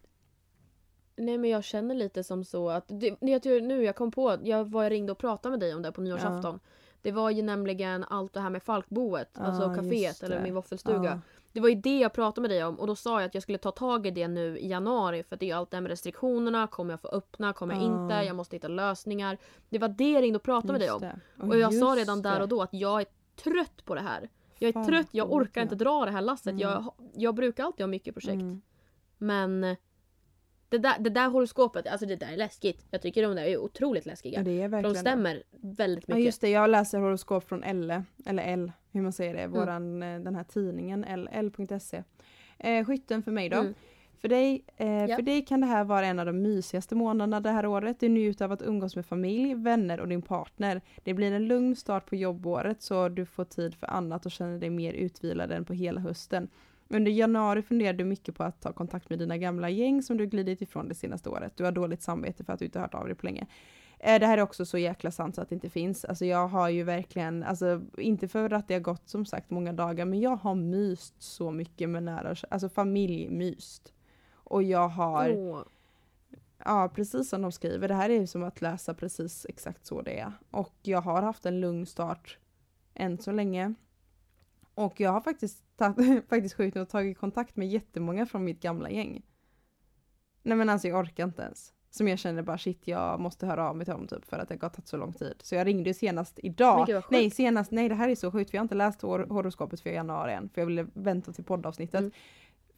[1.19, 4.37] nej men jag känner lite som så att, det, jag tror nu jag kom på,
[4.43, 6.59] jag var jag ringde och pratade med dig om det på nyårsafton.
[7.01, 10.53] Det var ju nämligen allt det här med Falkboet, alltså Ja, kaféet just eller min
[10.55, 11.03] våffelstuga.
[11.03, 11.19] Ja.
[11.51, 13.43] Det var ju det jag pratade med dig om och då sa jag att jag
[13.43, 15.77] skulle ta tag i det nu i januari för att det är ju allt det
[15.77, 18.03] här med restriktionerna, kommer jag få öppna, kommer jag Ja.
[18.03, 19.37] inte, jag måste hitta lösningar.
[19.69, 21.09] Det var det jag ringde och pratade med dig Just om.
[21.35, 21.47] det.
[21.47, 23.07] Och jag sa just redan där och då att jag är
[23.43, 24.29] trött på det här.
[24.59, 25.63] Jag är Fan, trött, jag orkar ja.
[25.63, 26.47] inte dra det här lasset.
[26.47, 26.59] Mm.
[26.59, 28.41] Jag, jag brukar alltid ha mycket projekt.
[28.41, 28.61] Mm.
[29.17, 29.75] Men
[30.69, 32.85] det där, det där horoskopet, alltså det där är läskigt.
[32.91, 34.39] Jag tycker de där är otroligt läskiga.
[34.39, 34.99] Ja, det är verkligen de det.
[34.99, 36.25] stämmer väldigt Ja mycket.
[36.25, 39.59] just det, jag läser horoskop från Elle, eller L, hur man säger det, Mm.
[39.59, 42.03] våran, eh, den här tidningen, L.se.
[42.59, 43.57] Eh, skytten för mig då.
[43.57, 43.73] Mm.
[44.21, 45.15] För, dig, eh, Ja.
[45.15, 47.99] för dig kan det här vara en av de mysigaste månaderna det här året.
[47.99, 50.81] Du njuter av att umgås med familj, vänner och din partner.
[51.03, 54.59] Det blir en lugn start på jobbåret så du får tid för annat och känner
[54.59, 56.47] dig mer utvilad än på hela hösten.
[56.89, 60.25] Under januari funderar du mycket på att ta kontakt med dina gamla gäng som du
[60.25, 61.57] glidit ifrån det senaste året.
[61.57, 63.47] Du har dåligt samvete för att du inte hört av dig på länge.
[63.99, 66.05] Eh, Det här är också så jäkla sant så att det inte finns.
[66.05, 69.73] Alltså jag har ju verkligen, alltså inte för att det har gått som sagt många
[69.73, 73.93] dagar, men jag har myst så mycket med nära, alltså familjmyst.
[74.33, 75.61] Och jag har, Åh.
[76.65, 80.01] ja precis som de skriver, det här är ju som att läsa precis exakt så
[80.01, 80.33] det är.
[80.51, 82.37] Och jag har haft en lugn start
[82.93, 83.73] än så länge.
[84.79, 85.63] Och jag har faktiskt,
[86.29, 89.25] faktiskt sjukt nog tagit kontakt med jättemånga från mitt gamla gäng.
[90.43, 91.73] Nej men alltså jag orkar inte ens.
[91.89, 94.49] Som jag känner bara shit jag måste höra av mig till dem typ för att
[94.49, 95.33] det har tagit så lång tid.
[95.43, 96.87] Så jag ringde senast idag.
[96.87, 99.19] Gud, nej senast, nej det här är så sjukt för jag har inte läst hor
[99.29, 100.49] horoskopet för januari än.
[100.49, 101.99] För jag ville vänta till poddavsnittet.
[101.99, 102.11] Mm.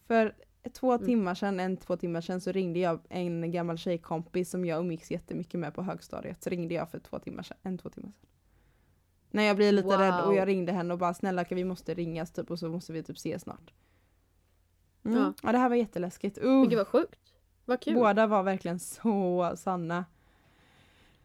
[0.08, 0.36] För
[0.74, 1.06] två Mm.
[1.06, 5.12] timmar sedan, en två timmar sedan så ringde jag en gammal tjejkompis som jag umgicks
[5.12, 6.44] jättemycket med på högstadiet.
[6.44, 8.28] Så ringde jag för två timmar sedan, en två timmar sedan.
[9.32, 9.98] När jag blir lite Wow.
[10.00, 12.70] rädd och jag ringde henne och bara snälla kan vi måste ringas typ och så
[12.70, 13.74] måste vi typ ses snart.
[15.06, 15.18] Mm.
[15.20, 15.34] Ja.
[15.44, 15.52] Ja.
[15.52, 16.38] det här var jätteläskigt.
[16.38, 17.20] Uh, Men gud vad sjukt.
[17.66, 17.94] Vad kul.
[17.96, 20.06] båda var verkligen så sanna.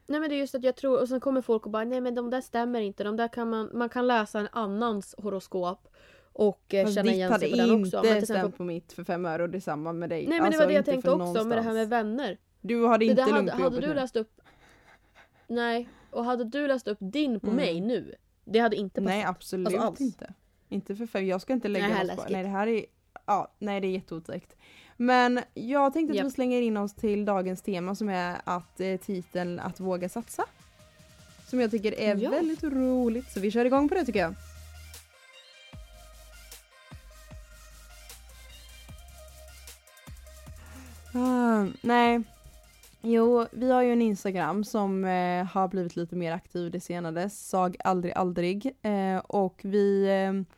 [0.07, 2.01] Nej men det är just att jag tror, och sen kommer folk och bara nej
[2.01, 3.05] men de där stämmer inte.
[3.05, 5.89] De där kan man, man kan läsa en annans horoskop
[6.33, 7.77] och eh, Fast känna ditt igen hade sig på den också.
[7.85, 10.27] inte Men till exempel, stämt på mitt för fem öre och detsamma med dig.
[10.27, 11.91] nej men Alltså, det var det jag inte tänkte också med det här med någonstans.
[11.91, 12.39] vänner.
[12.61, 13.95] Du hade Det inte lugnt hade, på hade jobbet du nu.
[13.95, 14.41] läst upp
[15.47, 17.57] Nej, och hade du läst upp din på Mm.
[17.57, 19.05] mig nu Det hade inte passat.
[19.09, 20.01] Nej absolut Alltså alls.
[20.01, 20.35] inte.
[20.69, 22.25] Inte för fem, jag ska inte lägga Nej, oss på.
[22.31, 22.85] Nej det här är,
[23.27, 24.57] ja, nej det är jätteotäckt.
[24.97, 26.27] Men jag tänkte att Japp.
[26.27, 30.45] vi slänger in oss till dagens tema som är att eh, titeln Att våga satsa.
[31.49, 32.31] Som jag tycker är Ja.
[32.31, 34.35] väldigt roligt så vi kör igång på det tycker jag.
[41.15, 42.23] Ah, nej.
[43.03, 47.31] Jo, vi har ju en Instagram som eh, har blivit lite mer aktiv det senaste.
[47.31, 48.77] Sag aldrig aldrig.
[48.83, 50.09] Eh, och vi...
[50.09, 50.57] Eh,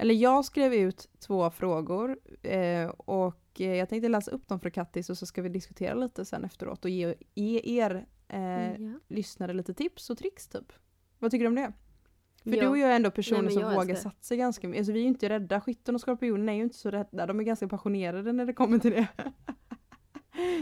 [0.00, 4.70] eller jag skrev ut två frågor eh, och eh, jag tänkte läsa upp dem för
[4.70, 8.98] Kattis och så ska vi diskutera lite sen efteråt och ge, ge er eh, ja.
[9.08, 10.72] lyssnare lite tips och tricks typ.
[11.18, 11.72] Vad tycker du om det?
[12.42, 12.62] För Ja.
[12.62, 14.80] du och jag är ändå personer men som vågar satsa ganska mycket.
[14.80, 15.60] Alltså vi är ju inte rädda.
[15.60, 17.26] Skytten och skorpionen är ju inte så rädda.
[17.26, 19.08] De är ganska passionerade när det kommer till det.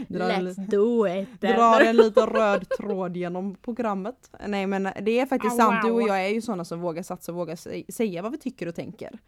[0.07, 1.41] Drar Let's do it!
[1.41, 4.31] drar en liten röd tråd genom programmet.
[4.47, 5.81] Nej men det är faktiskt Au, sant.
[5.85, 8.37] Du och jag är ju sådana som vågar satsa och vågar sä- säga vad vi
[8.37, 9.19] tycker och tänker.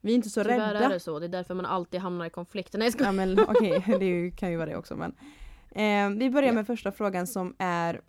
[0.00, 0.88] Vi är inte så Tyvärr är rädda.
[0.88, 2.78] det så, det är därför man alltid hamnar i konflikter.
[2.78, 3.06] Nej jag.
[3.06, 5.14] Ja men okej, det är ju- kan ju vara det också men.
[5.70, 6.54] Eh, vi börjar Ja.
[6.54, 8.00] med första frågan som är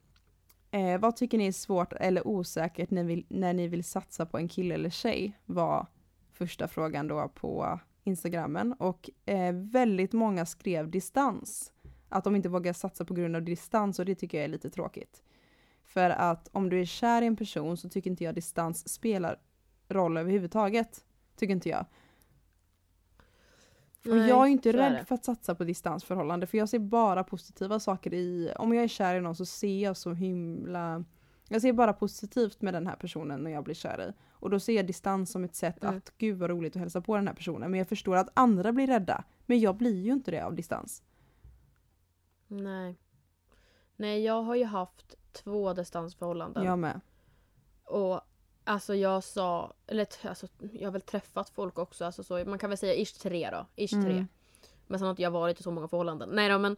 [0.72, 4.38] eh, Vad tycker ni är svårt eller osäkert när, vi, när ni vill satsa på
[4.38, 5.38] en kille eller tjej?
[5.46, 5.88] Var
[6.34, 11.72] första frågan då på Instagrammen och eh, väldigt många skrev distans.
[12.10, 14.70] Att de inte vågar satsa på grund av distans och det tycker jag är lite
[14.70, 15.24] tråkigt.
[15.84, 19.40] För att om du är kär i en person så tycker inte jag distans spelar
[19.88, 21.06] roll överhuvudtaget.
[21.36, 21.86] Tycker inte jag.
[24.06, 25.06] Och jag är inte är rädd det.
[25.06, 28.88] för att satsa på distansförhållande för jag ser bara positiva saker i, om jag är
[28.88, 31.04] kär i någon så ser jag så himla,
[31.50, 34.14] jag ser bara positivt med den här personen när jag blir kär i.
[34.46, 35.98] Och då ser jag distans som ett sätt Mm.
[35.98, 37.72] att gud vad roligt att hälsa på den här personen.
[37.72, 39.24] Men jag förstår att andra blir rädda.
[39.46, 41.04] Men jag blir ju inte det av distans.
[42.48, 42.96] Nej.
[43.96, 46.64] Nej, jag har ju haft två distansförhållanden.
[46.64, 47.02] Jag med.
[47.84, 48.22] Och
[48.64, 52.70] alltså jag sa, eller alltså, jag har väl träffat folk också, alltså så, man kan
[52.70, 53.66] väl säga ish tre då.
[53.84, 54.06] Ish Mm.
[54.06, 54.26] tre.
[54.88, 56.30] Men sen har inte jag varit i så många förhållanden.
[56.34, 56.78] Nej då men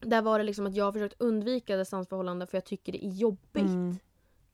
[0.00, 3.10] där var det liksom att jag har försökt undvika distansförhållanden för jag tycker det är
[3.10, 3.62] jobbigt.
[3.62, 3.96] Mm.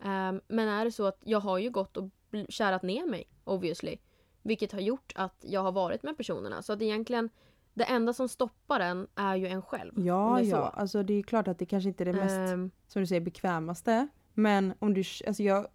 [0.01, 2.11] Ehm, men är det så att jag har ju gått och
[2.49, 3.97] kärat ner mig obviously.
[4.43, 6.63] Vilket har gjort att jag har varit med personerna.
[6.63, 7.31] Så att egentligen
[7.75, 9.93] det enda som stoppar en är ju en själv.
[9.97, 10.51] Ja, ja.
[10.51, 10.57] så.
[10.57, 13.21] Alltså det är klart att det kanske inte är det mest Ehm, som du säger
[13.21, 14.09] bekvämaste.
[14.35, 15.67] Men om du, alltså jag,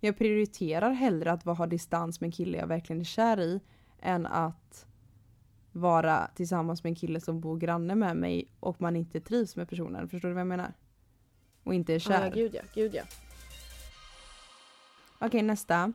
[0.00, 3.60] jag prioriterar hellre att ha distans med en kille jag verkligen är kär i
[4.00, 4.86] än att
[5.72, 9.68] vara tillsammans med en kille som bor granne med mig och man inte trivs med
[9.68, 10.08] personen.
[10.08, 10.72] Förstår du vad jag menar?
[11.64, 12.30] Och inte är ja, kär.
[12.34, 13.02] gud ja, gud ja.
[15.20, 15.92] Okej, nästa.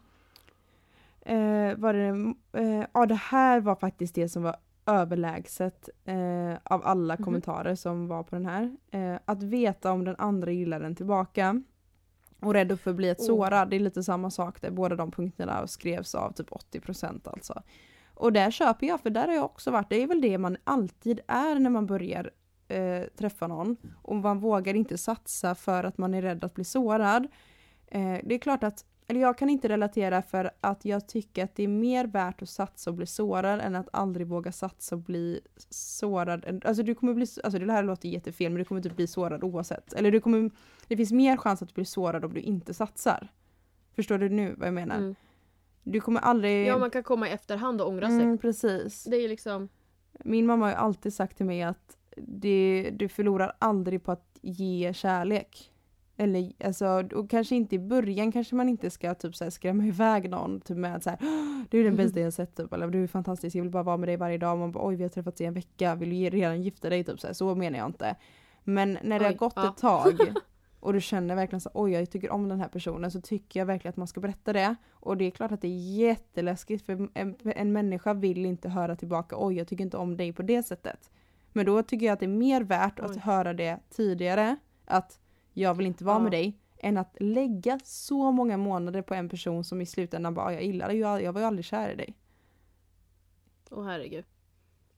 [1.22, 4.56] Eh, var det, eh, ja, det här var faktiskt det som var
[4.86, 7.24] överlägset eh, av alla Mhm.
[7.24, 8.78] kommentarer som var på den här.
[8.92, 11.62] Eh, att veta om den andra gillar den tillbaka.
[12.40, 13.26] Och rädd för att bli ett Oh.
[13.26, 13.70] sårad.
[13.70, 14.72] Det är lite samma sak där.
[14.72, 17.62] Båda de punkterna skrevs av typ 80% alltså.
[18.14, 19.90] Och där köper jag, för där har jag också varit.
[19.90, 22.32] Det är väl det man alltid är när man börjar
[22.68, 23.78] eh, träffa någon.
[24.02, 27.28] Och man vågar inte satsa för att man är rädd att bli sårad.
[27.88, 31.56] Eh, det är klart att, eller jag kan inte relatera för att jag tycker att
[31.56, 35.02] det är mer värt att satsa och bli sårad än att aldrig våga satsa och
[35.02, 36.62] bli sårad.
[36.66, 39.44] Alltså du kommer bli, alltså det här låter jättefel men du kommer typ bli sårad
[39.44, 39.94] oavsett.
[39.94, 40.52] Eller du kommer,
[40.88, 43.28] det finns mer chans att du blir sårad om du inte satsar.
[43.96, 44.98] Förstår du nu vad jag menar?
[44.98, 45.16] Mm.
[45.84, 46.68] Du kommer aldrig...
[46.68, 48.22] Ja man kan komma i efterhand och ångra sig.
[48.22, 49.04] mm, precis.
[49.04, 49.70] Det är liksom...
[50.20, 54.38] Min mamma har ju alltid sagt till mig att det, du förlorar aldrig på att
[54.42, 55.73] ge kärlek.
[56.18, 59.86] Eller alltså, och kanske inte i början kanske man inte ska typ så här skrämma
[59.86, 62.74] iväg någon typ med att så här, "Åh, du är den bästa jag sett typ,
[62.74, 64.58] eller du är fantastisk, jag vill bara vara med dig varje dag.
[64.58, 67.04] Man bara, oj vi har träffats i en vecka, vill du redan gifta dig?
[67.04, 68.16] Typ så, här, så menar jag inte.
[68.64, 69.70] Men när det har Oj, gått ja.
[69.70, 70.34] ett tag
[70.80, 73.66] och du känner verkligen så oj jag tycker om den här personen så tycker jag
[73.66, 74.76] verkligen att man ska berätta det.
[74.92, 78.96] Och det är klart att det är jätteläskigt för en, en människa vill inte höra
[78.96, 81.12] tillbaka oj jag tycker inte om dig på det sättet.
[81.54, 83.20] Men då tycker jag att det är mer värt att Oj.
[83.20, 85.20] höra det tidigare att
[85.54, 86.20] jag vill inte vara Ja.
[86.24, 90.54] med dig än att lägga så många månader på en person som i slutändan bara
[90.54, 92.16] jag gillar dig, jag, jag var ju aldrig kär i dig.
[93.72, 94.26] Åh herregud.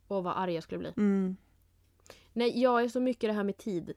[0.08, 0.94] Och vad arg jag skulle bli.
[0.98, 1.36] Mm.
[2.34, 3.94] Nej, jag är så mycket det här med tid.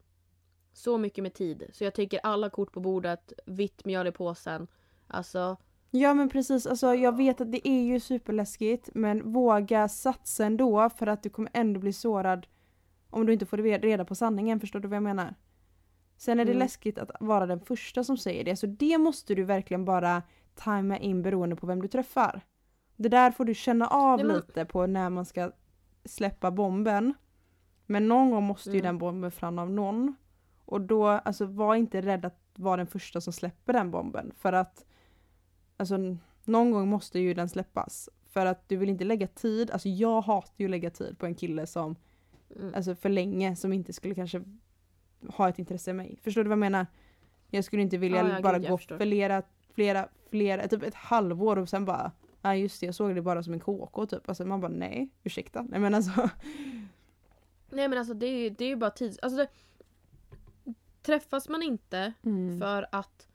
[0.73, 1.71] Så mycket med tid.
[1.73, 4.67] Så jag tycker alla kort på bordet, vitt mjöl i påsen.
[5.07, 5.57] Alltså,
[5.91, 10.91] Ja men precis, alltså jag vet att det är ju superläskigt men våga satsa ändå
[10.91, 12.47] för att du kommer ändå bli sårad
[13.11, 15.35] om du inte får reda på sanningen, förstår du vad jag menar?
[16.19, 16.59] Sen är det Mm.
[16.59, 20.23] läskigt att vara den första som säger det, så det måste du verkligen bara
[20.55, 22.41] tajma in beroende på vem du träffar.
[22.97, 25.51] Det där får du känna av Nej, men- lite på när man ska
[26.05, 27.15] släppa bomben.
[27.87, 28.85] Men någon gång måste ju Mm.
[28.87, 30.17] den bomben fram av någon.
[30.65, 34.33] Och då, alltså var inte rädd att vara den första som släpper den bomben.
[34.39, 34.85] För att
[35.81, 35.97] Alltså
[36.45, 38.09] någon gång måste ju den släppas.
[38.27, 41.27] För att du vill inte lägga tid, alltså jag hatar ju att lägga tid på
[41.27, 41.97] en kille som,
[42.57, 42.75] mm.
[42.75, 44.43] alltså för länge, som inte skulle kanske
[45.29, 46.19] ha ett intresse i mig.
[46.23, 46.87] Förstår du vad jag menar?
[47.51, 48.99] Jag skulle inte vilja Ja, ja, bara gud, gå förstår.
[48.99, 49.43] flera,
[49.75, 53.43] flera, flera, typ ett halvår och sen bara, ja just det, jag såg det bara
[53.43, 54.29] som en KK typ.
[54.29, 55.63] Alltså man bara nej, ursäkta.
[55.63, 56.29] Nej men alltså.
[57.71, 59.19] Nej men alltså det är ju det är ju bara tids...
[59.19, 59.49] Alltså det,
[61.03, 62.61] träffas man inte Mm.
[62.61, 63.28] för att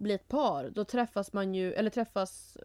[0.00, 2.62] bli ett par, då träffas man ju, eller träffas eh,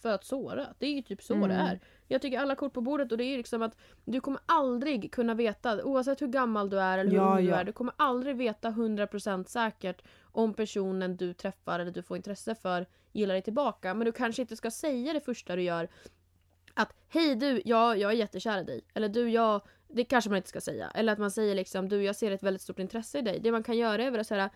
[0.00, 0.66] för att såra.
[0.78, 1.48] Det är ju typ så Mm.
[1.48, 1.80] det är.
[2.08, 5.12] Jag tycker alla kort på bordet och det är ju liksom att du kommer aldrig
[5.12, 7.56] kunna veta, oavsett hur gammal du är eller hur Ja, ung du ja.
[7.56, 12.54] är, du kommer aldrig veta 100% säkert om personen du träffar eller du får intresse
[12.54, 13.94] för gillar dig tillbaka.
[13.94, 15.88] Men du kanske inte ska säga det första du gör
[16.74, 18.84] att hej du, ja, jag är jättekär i dig.
[18.94, 20.90] Eller du, jag, det kanske man inte ska säga.
[20.94, 23.40] Eller att man säger liksom du, jag ser ett väldigt stort intresse i dig.
[23.40, 24.50] Det man kan göra är väl att säga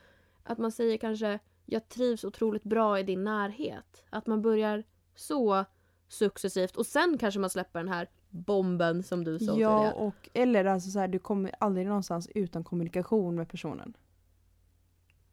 [0.44, 4.04] att man säger kanske jag trivs otroligt bra i din närhet.
[4.10, 5.64] Att man börjar så
[6.08, 9.92] successivt och sen kanske man släpper den här bomben som du sa Ja tidigare.
[9.92, 13.96] och eller alltså så här, du kommer aldrig någonstans utan kommunikation med personen.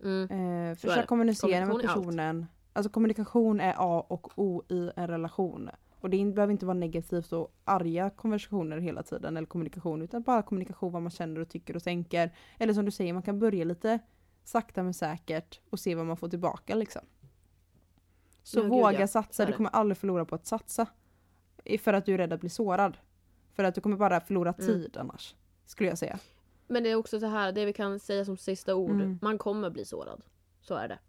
[0.03, 0.69] Mm.
[0.71, 2.45] Eh, försök kommunicera med personen.
[2.73, 5.69] Alltså kommunikation är A och O i en relation.
[5.99, 10.41] Och det behöver inte vara negativt och arga konversationer hela tiden eller kommunikation utan bara
[10.41, 12.35] kommunikation vad man känner och tycker och tänker.
[12.57, 13.99] Eller som du säger, man kan börja lite
[14.43, 17.01] sakta men säkert och se vad man får tillbaka liksom.
[18.43, 19.07] Så Ja, gud, våga ja.
[19.07, 20.87] satsa, du kommer aldrig förlora på att satsa.
[21.79, 22.97] För att du är rädd att bli sårad.
[23.53, 24.67] För att du kommer bara förlora Mm.
[24.67, 25.35] tid annars.
[25.65, 26.19] Skulle jag säga.
[26.67, 28.91] Men det är också så här, det vi kan säga som sista ord.
[28.91, 29.19] Mm.
[29.21, 30.21] Man kommer bli sårad.
[30.61, 30.99] Så är det.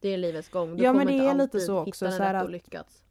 [0.00, 0.76] Det är livets gång.
[0.76, 2.44] Du Ja, men kommer det inte är lite så hitta också, den så här rätta
[2.44, 3.04] och lyckats.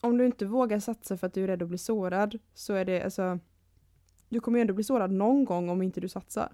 [0.00, 2.84] om du inte vågar satsa för att du är rädd att bli sårad så är
[2.84, 3.38] det alltså
[4.28, 6.52] du kommer ju ändå bli sårad någon gång om inte du satsar.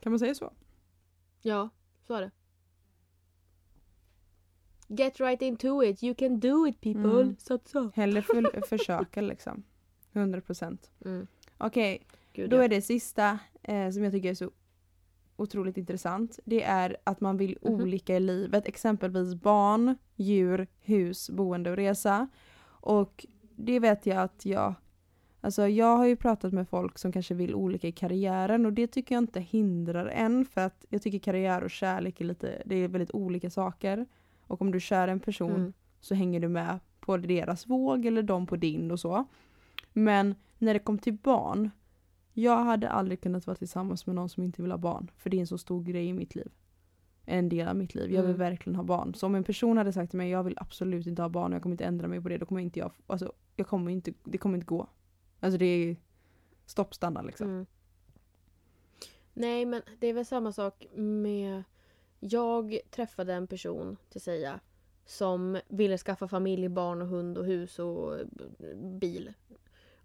[0.00, 0.52] Kan man säga så?
[1.42, 1.68] Ja,
[2.06, 2.30] så är det.
[4.88, 7.22] Get right into it, you can do it people.
[7.22, 7.36] Mm.
[7.38, 7.92] Satsa.
[7.94, 9.62] Hellre för, försöka liksom.
[10.12, 10.78] 100%.
[11.04, 11.26] Mm.
[11.58, 12.64] Okej, Gud, då ja.
[12.64, 14.50] är det sista eh, som jag tycker är så
[15.36, 16.38] otroligt intressant.
[16.44, 17.74] Det är att man vill Mhm.
[17.74, 18.66] olika i livet.
[18.66, 22.28] Exempelvis barn, djur, hus, boende och resa.
[22.66, 24.74] Och det vet jag att jag
[25.46, 28.86] Alltså jag har ju pratat med folk som kanske vill olika i karriären och det
[28.86, 32.76] tycker jag inte hindrar en för att jag tycker karriär och kärlek är lite, det
[32.76, 34.06] är väldigt olika saker.
[34.46, 35.72] Och om du kär en person Mm.
[36.00, 39.24] så hänger du med på deras våg eller de på din och så.
[39.92, 41.70] Men när det kom till barn,
[42.32, 45.10] jag hade aldrig kunnat vara tillsammans med någon som inte vill ha barn.
[45.16, 46.50] För det är en så stor grej i mitt liv.
[47.24, 48.10] En del av mitt liv.
[48.10, 48.38] Jag vill Mm.
[48.38, 49.14] verkligen ha barn.
[49.14, 51.54] Så om en person hade sagt till mig jag vill absolut inte ha barn och
[51.54, 54.12] jag kommer inte ändra mig på det, då kommer inte jag, alltså jag kommer inte,
[54.24, 54.86] det kommer inte gå.
[55.40, 55.96] Alltså det är
[56.66, 57.48] stoppstandard liksom.
[57.48, 57.66] Mm.
[59.34, 61.62] Nej men det är väl samma sak med...
[62.20, 64.60] Jag träffade en person till säga
[65.06, 68.26] som ville skaffa familj, barn och hund och hus och eh,
[68.76, 69.32] bil.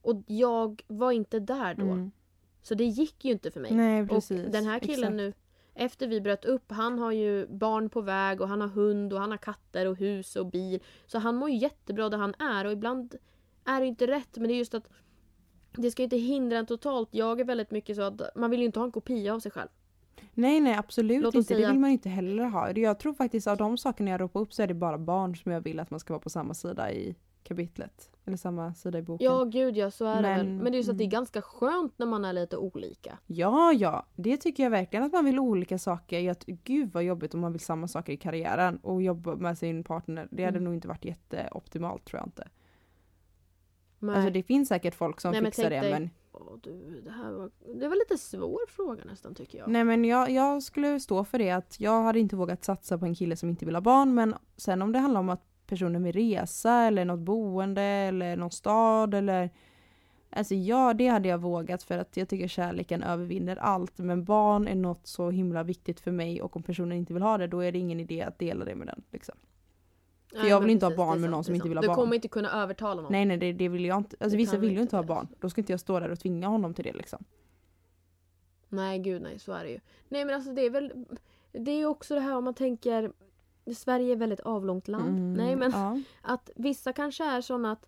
[0.02, 1.86] Och jag var inte där då.
[1.86, 2.12] Mm.
[2.62, 3.72] Så det gick ju inte för mig.
[3.72, 4.46] Nej precis.
[4.46, 5.16] Och den här killen Exakt.
[5.16, 5.34] nu,
[5.74, 9.20] efter vi bröt upp, han har ju barn på väg och han har hund och
[9.20, 10.84] han har katter och hus och bil.
[11.08, 13.16] Så han mår ju jättebra där han är och ibland
[13.66, 14.90] är det inte rätt men det är just att
[15.72, 17.10] det ska ju inte hindra en totalt.
[17.12, 19.52] Jag är väldigt mycket så att man vill ju inte ha en kopia av sig
[19.52, 19.70] själv.
[20.34, 22.72] Nej nej absolut Låt inte, det vill man ju inte heller ha.
[22.72, 25.52] Jag tror faktiskt av de sakerna jag ropar upp så är det bara barn som
[25.52, 28.10] jag vill att man ska vara på samma sida i kapitlet.
[28.26, 29.26] Eller samma sida i boken.
[29.26, 30.46] Ja gud ja, så är det väl.
[30.48, 31.12] Men- Men det är ju så att det är mm.
[31.12, 33.18] ganska skönt när man är lite olika.
[33.28, 34.06] Ja, ja.
[34.16, 36.20] Det tycker jag verkligen att man vill olika saker.
[36.20, 39.84] Jag, gud vad jobbigt om man vill samma saker i karriären och jobba med sin
[39.84, 40.28] partner.
[40.32, 40.64] Det hade Mm.
[40.64, 42.48] nog inte varit jätteoptimalt tror jag inte.
[44.02, 44.16] Nej.
[44.16, 47.32] Alltså det finns säkert folk som Nej, fixar det dig- men Åh, du, det här
[47.32, 49.68] var, det var lite svår fråga nästan tycker jag.
[49.68, 53.06] Nej men jag, jag skulle stå för det att jag hade inte vågat satsa på
[53.06, 56.04] en kille som inte vill ha barn men sen om det handlar om att personen
[56.04, 59.50] vill resa eller något boende eller någon stad eller
[60.34, 64.68] Alltså ja, det hade jag vågat för att jag tycker kärleken övervinner allt men barn
[64.68, 67.60] är något så himla viktigt för mig och om personen inte vill ha det då
[67.60, 69.04] är det ingen idé att dela det med den.
[69.12, 69.36] Liksom.
[70.34, 71.82] Nej, jag vill inte ha precis, barn det är med någon som inte vill ha
[71.82, 71.96] Du barn.
[71.96, 73.12] kommer inte kunna övertala någon.
[73.12, 74.16] Nej nej det, det vill jag inte.
[74.20, 75.28] Alltså vissa vill ju inte ha barn.
[75.40, 77.24] Då ska inte jag stå där och tvinga honom till det liksom.
[78.70, 79.80] Nej gud nej, så är det ju.
[80.10, 81.06] Nej men alltså det är väl,
[81.52, 83.12] det är ju också det här om man tänker,
[83.76, 85.18] Sverige är ett väldigt avlångt land.
[85.18, 86.00] Mm, Nej men ja.
[86.22, 87.88] att vissa kanske är såna att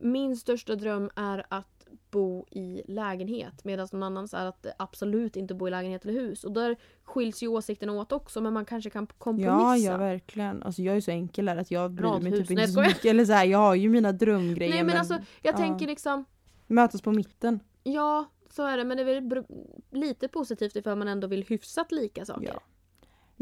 [0.00, 1.71] min största dröm är att
[2.10, 6.44] bo i lägenhet medan någon annans är att absolut inte bo i lägenhet eller hus.
[6.44, 9.76] Och där skiljs ju åsikterna åt också men man kanske kan kompromissa.
[9.76, 10.62] Ja, ja verkligen.
[10.62, 13.04] Alltså jag är så enkel där att jag bryr mig typ inte så mycket.
[13.04, 15.56] Eller så här, jag har ju mina drömgrejer Nej men alltså jag ja.
[15.56, 16.24] tänker liksom
[16.66, 17.60] mötas på mitten.
[17.82, 18.84] Ja, så är det.
[18.84, 19.44] Men det är väl
[19.90, 22.50] lite positivt ifall man ändå vill hyfsat lika saker.
[22.54, 22.60] Ja.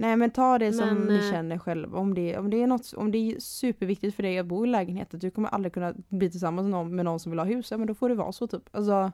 [0.00, 1.98] Nej men ta det som Men, ni eh, känner själva.
[1.98, 4.68] Om det, om, det är något, om det är superviktigt för dig att bo i
[4.68, 7.46] lägenhet, att du kommer aldrig kunna bli tillsammans med någon, med någon som vill ha
[7.46, 8.62] hus, ja men då får det vara så typ.
[8.70, 9.12] Alltså,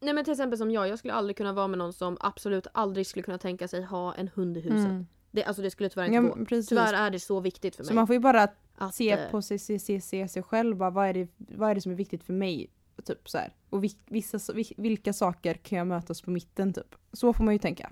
[0.00, 2.66] Nej men till exempel som jag, jag skulle aldrig kunna vara med någon som absolut
[2.72, 4.78] aldrig skulle kunna tänka sig ha en hund i huset.
[4.90, 5.06] mm.
[5.30, 6.44] Det, alltså det skulle tyvärr inte ja, gå.
[6.44, 6.68] precis.
[6.68, 7.88] Tyvärr är det så viktigt för mig.
[7.88, 8.42] Så man får ju bara
[8.76, 11.70] att, se eh, på sig, se, se, se sig själv, bara, vad, är det, vad
[11.70, 12.70] är det som är viktigt för mig?
[13.04, 13.54] Typ så här.
[13.70, 16.94] Och vi- vissa, vi- vilka saker kan jag mötas på mitten typ?
[17.12, 17.90] Så får man ju tänka.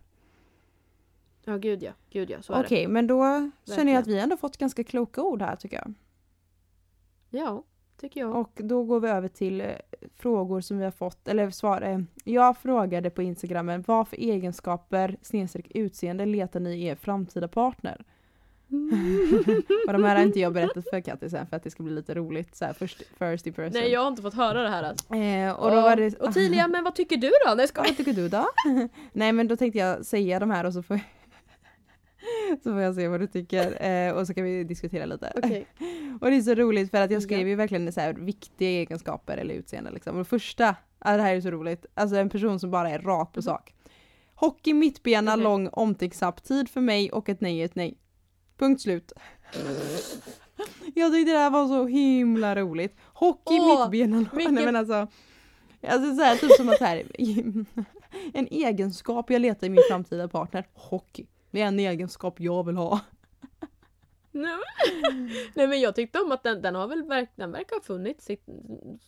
[1.45, 3.89] Ja gud ja, gud ja, så Okej, men då känner Verkligen.
[3.89, 5.95] jag att vi ändå fått ganska kloka ord här tycker jag.
[7.31, 7.65] Ja,
[8.01, 8.37] tycker jag.
[8.37, 9.67] Och då går vi över till eh,
[10.17, 11.83] frågor som vi har fått, eller svar.
[11.83, 17.49] Eh, jag frågade på Instagrammen, vad för egenskaper snedstreck utseende letar ni i er framtida
[17.49, 18.05] partner?
[19.87, 21.93] och de här har inte jag berättat för Kattis än för att det ska bli
[21.93, 23.81] lite roligt så här first, first in person.
[23.81, 25.15] Nej jag har inte fått höra det här alltså.
[25.15, 26.21] eh, och då var det...
[26.21, 27.55] Ottilia, men vad tycker du då?
[27.55, 27.83] Nej, ska...
[27.83, 28.47] Vad tycker du då?
[29.13, 31.01] Nej men då tänkte jag säga de här och så får
[32.63, 35.33] så får jag se vad du tycker eh, och så kan vi diskutera lite.
[35.37, 35.67] Okej.
[36.21, 37.47] Och det är så roligt för att jag skrev Ja.
[37.47, 40.13] ju verkligen så här viktiga egenskaper eller utseende liksom.
[40.13, 42.99] Och det första, ja, det här är så roligt, alltså en person som bara är
[42.99, 43.43] rakt på Mhm.
[43.43, 43.75] sak.
[44.35, 45.45] Hockey, mittbena, Okej.
[45.45, 47.99] lång, omtänksam, tid för mig och ett nej är ett nej.
[48.59, 49.13] Punkt slut.
[50.95, 52.97] Jag tyckte det här var så himla roligt.
[53.15, 54.29] Hockey, Åh, mittbena, lång.
[54.55, 55.07] Nej men alltså.
[55.89, 57.03] Alltså så här, typ som att så här,
[58.35, 61.27] en egenskap jag letar i min framtida partner, hockey.
[61.51, 63.01] Det är en egenskap jag vill ha.
[64.33, 68.23] Nej, men- jag tyckte om att den, den har väl verk, den verkar ha funnit
[68.23, 68.47] sitt,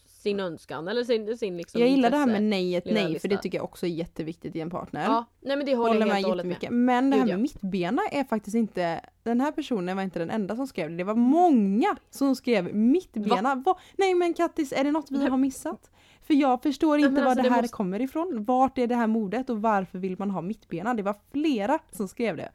[0.06, 2.40] sin önskan eller sin, sin liksom Jag gillar det här intresse.
[2.40, 5.04] med nej ett lilla nej för det tycker jag också är jätteviktigt i en partner.
[5.04, 6.72] Ja, nej men det håller, Håller jag helt med.
[6.72, 10.56] Men det här med mittbena är faktiskt inte, den här personen var inte den enda
[10.56, 10.96] som skrev det.
[10.96, 13.54] Det var många som skrev mittbena.
[13.54, 13.78] Va?
[13.96, 15.90] Nej men Kattis, är det något vi har missat?
[16.22, 18.44] För jag förstår Nej, inte men var alltså, det det här måste- kommer ifrån.
[18.44, 20.94] Vart är det här modet och varför vill man ha mittbena?
[20.94, 22.52] Det var flera som skrev det.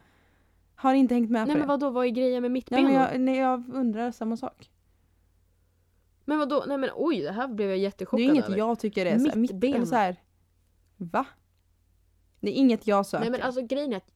[0.75, 1.73] Har inte hängt med Nej på men det.
[1.73, 4.71] vadå, vad är grejen med Ja, mittben men jag, nej, jag undrar samma sak.
[6.25, 8.57] Men vadå, nej men oj det här blev jag Det jättechockad är inget över.
[8.57, 9.73] jag tycker är så här, mitt, Mittben.
[9.73, 10.15] eller så här,
[10.97, 11.25] Va?
[12.39, 13.21] Det är inget jag söker.
[13.21, 14.11] Nej men alltså grejen är att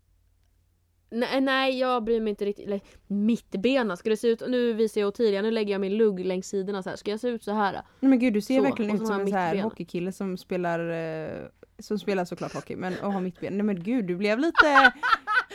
[1.11, 2.65] Nej, nej jag bryr mig inte riktigt.
[2.65, 4.41] Eller, mittbena, ska det se ut...
[4.47, 6.97] Nu visar jag Ottilia, nu lägger jag min lugg längs sidorna så här.
[6.97, 7.73] Ska jag se ut så här?
[7.73, 10.89] Nej men gud du ser Så, verkligen ut som en så här hockeykille som spelar
[10.89, 11.41] eh,
[11.79, 13.53] som spelar såklart hockey men och har mittben.
[13.53, 14.91] Nej men gud du blev lite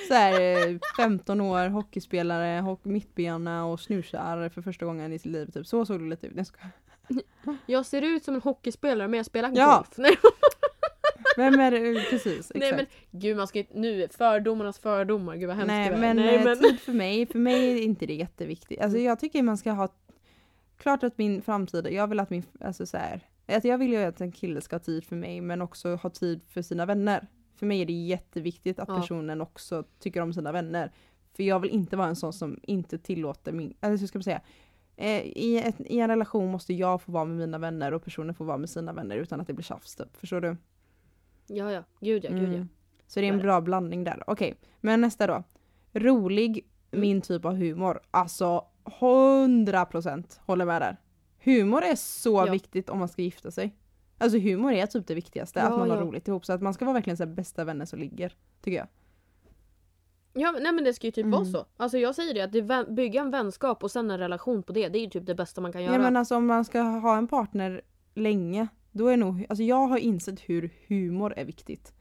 [0.09, 0.41] så här
[0.71, 5.67] eh, 15 år hockeyspelare, hockey, mittbena och snusar för första gången i sitt liv typ.
[5.67, 6.33] Så såg du lite ut.
[6.37, 6.71] Jag skojar.
[7.67, 9.77] Jag ser ut som en hockeyspelare men jag spelar Ja.
[9.77, 9.95] golf.
[9.99, 10.17] Nej,
[11.37, 12.11] Vem är det?
[12.11, 12.77] Precis, nej exakt.
[13.13, 13.79] men gud man ska inte...
[13.79, 15.37] Nu, fördomarnas fördomar.
[15.37, 16.59] Gud vad hemskt Nej det men, nej, eh, men...
[16.59, 18.81] tid för mig, för mig är inte det jätteviktigt.
[18.81, 19.89] Alltså jag tycker man ska ha
[20.77, 23.97] Klart att min framtida, jag vill att min, alltså så här, att jag vill ju
[23.97, 27.27] att en kille ska ha tid för mig men också ha tid för sina vänner.
[27.57, 29.01] För mig är det jätteviktigt att Ja.
[29.01, 30.93] personen också tycker om sina vänner.
[31.37, 34.23] För jag vill inte vara en sån som inte tillåter min, eller hur ska man
[34.23, 34.41] säga?
[34.97, 38.35] Eh, i, ett, I en relation måste jag få vara med mina vänner och personen
[38.35, 40.17] får vara med sina vänner utan att det blir tjafs typ.
[40.17, 40.57] Förstår du?
[41.47, 42.55] Ja ja, gud ja, gud ja.
[42.55, 42.69] Mm.
[43.07, 44.23] Så det är en bra blandning där.
[44.27, 45.43] Okej, men nästa då.
[45.93, 47.01] Rolig, Mm.
[47.01, 48.01] min typ av humor.
[48.11, 50.97] Alltså 100% håller med där.
[51.45, 52.53] Humor är så Ja.
[52.53, 53.77] viktigt om man ska gifta sig.
[54.19, 56.03] Alltså humor är typ det viktigaste, att Ja, man har ja.
[56.03, 56.45] roligt ihop.
[56.47, 58.33] Så att man ska vara verkligen så bästa vänner som ligger.
[58.63, 58.87] Tycker jag.
[60.33, 61.31] Ja nej men det ska ju typ Mm.
[61.31, 61.67] vara så.
[61.77, 64.89] Alltså jag säger det, att det bygga en vänskap och sen en relation på det.
[64.89, 65.91] Det är ju typ det bästa man kan Ja.
[65.93, 66.03] göra.
[66.03, 67.81] men alltså om man ska ha en partner
[68.15, 71.93] länge, då är nog, alltså jag har insett hur humor är viktigt.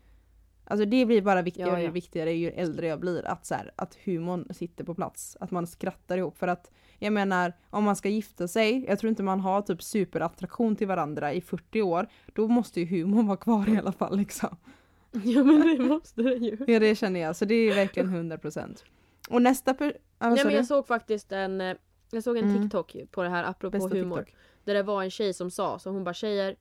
[0.67, 1.89] Alltså det blir bara viktigare Ja, ja.
[1.89, 3.27] och viktigare ju äldre jag blir.
[3.27, 5.38] Att, så här, att humorn sitter på plats.
[5.39, 6.38] Att man skrattar ihop.
[6.38, 9.84] För att jag menar, om man ska gifta sig, jag tror inte man har typ
[9.84, 12.07] superattraktion till varandra i 40 år.
[12.34, 14.57] Då måste ju humorn vara kvar i alla fall liksom.
[15.11, 16.57] ja men det måste det ju.
[16.67, 18.84] Ja det känner jag, så det är verkligen 100%.
[19.30, 19.86] Och nästa per...
[19.86, 21.76] Ja, vad Nej men jag såg faktiskt en, eh,
[22.11, 22.61] jag såg en Mm.
[22.61, 24.17] TikTok på det här apropå Bästa humor.
[24.17, 24.36] TikTok.
[24.63, 26.55] Där det var en tjej som sa, så hon bara tjejer,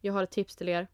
[0.00, 0.88] jag har ett tips till er.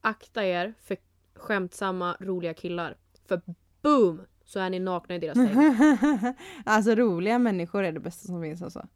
[0.00, 0.96] Akta er för
[1.34, 2.96] skämtsamma, roliga killar.
[3.26, 3.40] För
[3.82, 4.20] boom!
[4.44, 5.34] så är ni nakna i deras
[6.18, 6.34] säng.
[6.64, 8.86] alltså roliga människor är det bästa som finns alltså.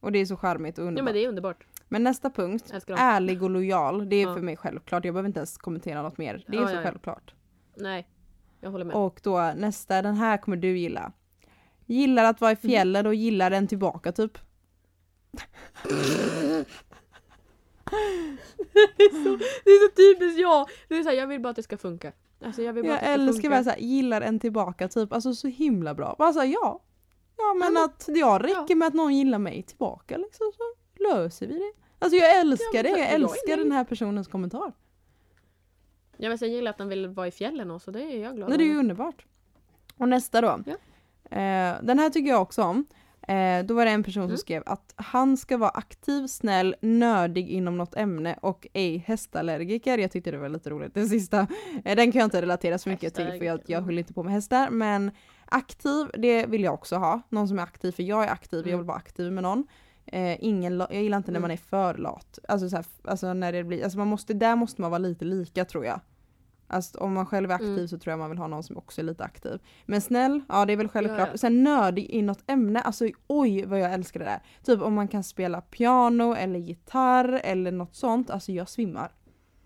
[0.00, 0.98] Och det är så charmigt och underbart.
[0.98, 1.66] Ja men det är underbart.
[1.88, 4.08] Men nästa punkt, ärlig och lojal.
[4.08, 4.34] Det är Ja.
[4.34, 5.04] för mig självklart.
[5.04, 6.44] Jag behöver inte ens kommentera något mer.
[6.48, 6.82] Det är Ja, så ja, ja.
[6.82, 7.34] självklart.
[7.76, 8.08] Nej,
[8.60, 8.96] jag håller med.
[8.96, 11.12] Och då nästa, den här kommer du gilla.
[11.86, 14.38] Gillar att vara i fjällen och gillar den tillbaka typ.
[19.64, 20.68] Det är så typiskt jag!
[20.88, 22.12] Det är så här, jag vill bara att det ska funka.
[22.44, 23.64] Alltså jag vill bara Jag att det ska älskar funka.
[23.64, 25.12] såhär, gillar en tillbaka typ.
[25.12, 26.16] Alltså så himla bra.
[26.18, 26.80] Såhär, ja.
[27.36, 30.62] Ja men att jag räcker med att någon gillar mig tillbaka liksom så
[31.02, 31.72] löser vi det.
[31.98, 32.88] Alltså jag älskar Ja, det.
[32.88, 34.72] så- Jag jag är älskar den här personens kommentar.
[36.16, 38.36] Ja, men jag gillar att den vill vara i fjällen och så det är jag
[38.36, 39.26] glad Nej, det är ju underbart.
[39.96, 40.60] Och nästa då.
[40.66, 40.72] Ja.
[41.36, 42.86] Eh, den här tycker jag också om.
[43.28, 44.36] Eh, då var det en person som Mm.
[44.38, 49.98] skrev att han ska vara aktiv, snäll, nördig inom något ämne och ej hästallergiker.
[49.98, 51.46] Jag tyckte det var lite roligt det sista.
[51.84, 54.22] Eh, den kan jag inte relatera så mycket till för jag, jag höll inte på
[54.22, 54.70] med hästar.
[54.70, 55.10] Men
[55.44, 57.20] aktiv, det vill jag också ha.
[57.28, 58.78] Någon som är aktiv, för jag är aktiv, jag Mm.
[58.78, 59.66] vill vara aktiv med någon.
[60.06, 61.42] Eh, ingen, jag gillar inte när Mm.
[61.42, 62.38] man är för lat.
[62.48, 65.24] Alltså, så här, alltså när det blir, alltså man måste, där måste man vara lite
[65.24, 66.00] lika tror jag.
[66.66, 67.88] Alltså om man själv är aktiv Mm.
[67.88, 69.58] så tror jag man vill ha någon som också är lite aktiv.
[69.86, 71.18] Men snäll, ja det är väl självklart.
[71.18, 71.36] Ja, ja.
[71.38, 74.40] Sen nördig i något ämne, alltså oj vad jag älskar det där.
[74.64, 79.12] Typ om man kan spela piano eller gitarr eller något sånt, alltså jag svimmar.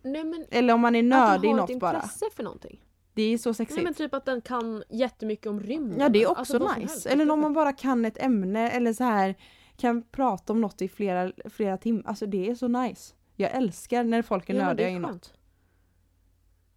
[0.02, 1.94] Nej men Eller om man är att nördig i den har ett något bara.
[1.96, 2.84] intresse för någonting.
[3.14, 3.82] Det är så Nej sexigt.
[3.84, 6.00] men typ att den kan jättemycket om rymden.
[6.00, 7.08] Ja det är också Alltså, vad som nice.
[7.08, 9.34] Eller om man bara kan ett ämne eller så här
[9.76, 12.02] kan prata om något i flera, flera timmar.
[12.06, 13.14] Alltså det är så nice.
[13.36, 15.34] Jag älskar när folk är Ja, nördiga i något.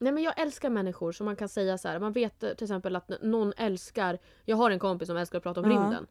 [0.01, 1.99] Nej men jag älskar människor som man kan säga så här.
[1.99, 5.43] man vet eh, till exempel att någon älskar, jag har en kompis som älskar att
[5.43, 5.77] prata om Ja.
[5.77, 6.07] rymden.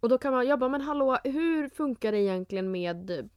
[0.00, 3.28] Och då kan man, jag bara men hallå hur funkar det egentligen med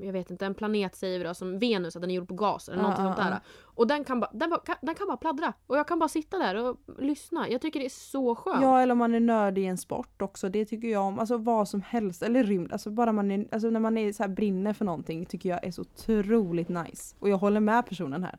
[0.00, 2.34] jag vet inte, en planet säger vi då som Venus, att den är gjord på
[2.34, 3.30] gas eller någonting ja, sånt där.
[3.30, 3.40] ja.
[3.64, 5.52] Och den kan, bara, den, kan, den kan bara pladdra.
[5.66, 7.48] Och jag kan bara sitta där och lyssna.
[7.48, 8.62] Jag tycker det är så skönt.
[8.62, 11.18] Ja eller om man är nördig i en sport också, det tycker jag om.
[11.18, 12.72] Alltså vad som helst, eller rymd.
[12.72, 15.64] Alltså bara man är, alltså när man är så här brinner för någonting tycker jag
[15.64, 17.16] är så otroligt nice.
[17.18, 18.38] Och jag håller med personen här.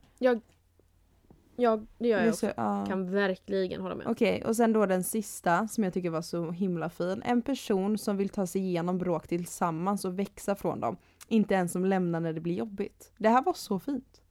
[1.60, 2.48] Ja, det gör jag också.
[2.48, 2.86] så, ja.
[2.86, 4.08] Kan verkligen hålla med.
[4.08, 7.22] Okej, och sen då den sista som jag tycker var så himla fin.
[7.26, 10.98] En person som vill ta sig igenom bråk tillsammans och växa från dem.
[11.28, 13.12] Inte en som lämnar när det blir jobbigt.
[13.18, 14.22] Det här var så fint.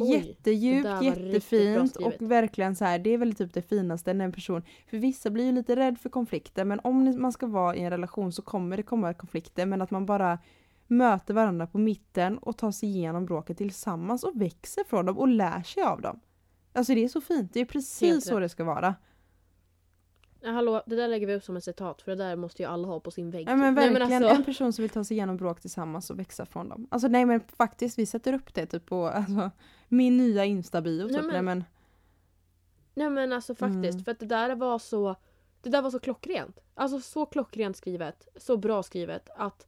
[0.00, 4.32] Oj, Jättedjupt, jättefint och verkligen så här, det är väl typ det finaste när en
[4.32, 7.80] person, för vissa blir ju lite rädd för konflikter men om man ska vara i
[7.80, 10.38] en relation så kommer det komma konflikter men att man bara
[10.90, 15.28] möter varandra på mitten och tar sig igenom bråket tillsammans och växer från dem och
[15.28, 16.20] lär sig av dem.
[16.72, 18.44] Alltså det är så fint, det är precis Helt så rätt.
[18.44, 18.94] det ska vara.
[20.40, 22.68] Ja, hallå, det där lägger vi upp som ett citat för det där måste ju
[22.68, 23.48] alla ha på sin vägg.
[23.48, 26.18] Ja men Nej, verkligen alltså- en person som vill ta sig igenom bråk tillsammans och
[26.18, 26.88] växa från dem.
[26.90, 29.50] Alltså nej men faktiskt vi sätter upp det typ på alltså,
[29.88, 31.12] min nya instabio typ.
[31.12, 31.64] Nej, men- Nej, men,
[32.94, 34.04] Nej men alltså faktiskt, Mm.
[34.04, 35.16] för att det där var så
[35.62, 36.58] Det där var så klockrent.
[36.74, 39.66] Alltså så klockrent skrivet, så bra skrivet att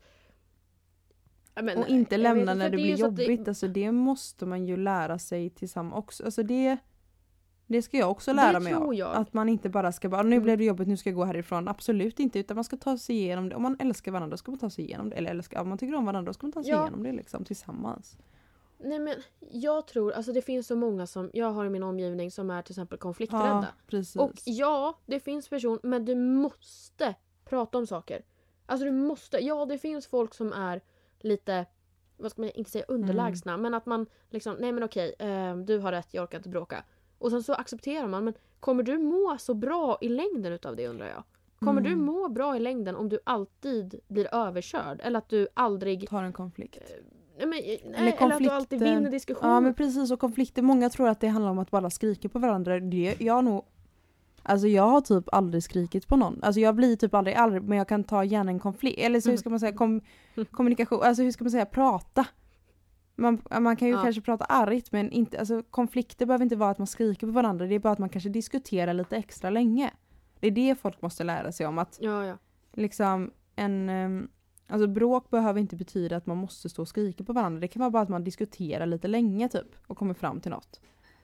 [1.54, 3.48] men, och inte lämna när det blir att det- jobbigt.
[3.48, 6.24] Alltså det måste man ju lära sig tillsammans också.
[6.24, 6.76] Alltså det,
[7.66, 8.94] det ska jag också Det lära mig tror av.
[8.94, 9.16] jag.
[9.16, 10.42] Att man inte bara ska bara, nu Mm.
[10.44, 11.68] blev det jobbigt, nu ska jag gå härifrån.
[11.68, 13.56] Absolut inte, utan man ska ta sig igenom det.
[13.56, 15.16] Om man älskar varandra ska man ta sig igenom det.
[15.16, 16.82] Eller älskar, om man tycker om varandra ska man ta sig Ja.
[16.82, 18.18] igenom det liksom tillsammans.
[18.84, 19.14] Nej men
[19.50, 22.62] jag tror, alltså det finns så många som jag har i min omgivning som är
[22.62, 23.66] till exempel konflikträdda.
[23.90, 24.22] Ja.
[24.24, 28.22] Och ja, det finns personer, men du måste prata om saker.
[28.66, 30.80] Alltså du måste, ja det finns folk som är
[31.24, 31.66] lite,
[32.16, 35.78] vad ska man inte säga underlägsna, men att man liksom, nej men okej, eh, du
[35.78, 36.84] har rätt, jag orkar inte bråka.
[37.18, 40.88] Och sen så accepterar man, men kommer du må så bra i längden utav det
[40.88, 41.22] undrar jag?
[41.58, 42.04] Kommer du Mm.
[42.04, 45.00] må bra i längden om du alltid blir överkörd?
[45.04, 46.92] Eller att du aldrig, tar en konflikt.
[47.38, 49.52] nej, men, nej, eller, att du alltid vinner diskussioner?
[49.52, 52.38] Ja men precis och konflikter, många tror att det handlar om att bara skrika på
[52.38, 52.80] varandra.
[52.80, 53.64] Det, jag har nog
[54.42, 56.38] Alltså jag har typ aldrig skrikit på någon.
[56.42, 58.98] Alltså jag blir typ aldrig arg men jag kan ta gärna en konflikt.
[58.98, 60.00] Eller så hur ska man säga kom,
[60.50, 62.26] kommunikation, alltså hur ska man säga prata.
[63.16, 64.02] Man, man kan ju Ja.
[64.02, 67.66] kanske prata argt men inte, alltså konflikter behöver inte vara att man skriker på varandra.
[67.66, 69.90] Det är bara att man kanske diskuterar lite extra länge.
[70.40, 72.38] Det är det folk måste lära sig om att Ja, ja.
[72.72, 74.28] liksom en ehm,
[74.72, 77.60] Alltså bråk behöver inte betyda att man måste stå och skrika på varandra.
[77.60, 80.80] Det kan vara bara att man diskuterar lite länge typ och kommer fram till något.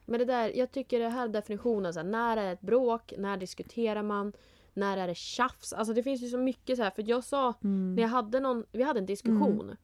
[0.07, 3.37] Men det där, jag tycker det här definitionen, så här, när är ett bråk, när
[3.37, 4.33] diskuterar man,
[4.75, 5.73] när är det tjafs?
[5.73, 8.65] Alltså det finns ju så mycket så här, för jag sa, när jag hade någon,
[8.73, 9.77] vi hade en diskussion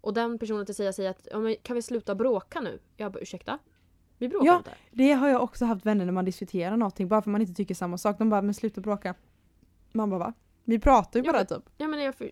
[0.00, 2.78] och den personen till säga säger att ja, kan vi sluta bråka nu?
[2.96, 3.58] Jag bara ursäkta?
[4.18, 4.56] Vi bråkar Ja.
[4.56, 4.70] inte.
[4.90, 7.74] Det har jag också haft vänner när man diskuterar någonting bara för man inte tycker
[7.74, 8.18] samma sak.
[8.18, 9.14] De bara men sluta bråka.
[9.92, 10.32] Man bara va?
[10.64, 11.70] Vi pratar ju Ja, bara men- typ.
[11.78, 12.30] Ja men jag för...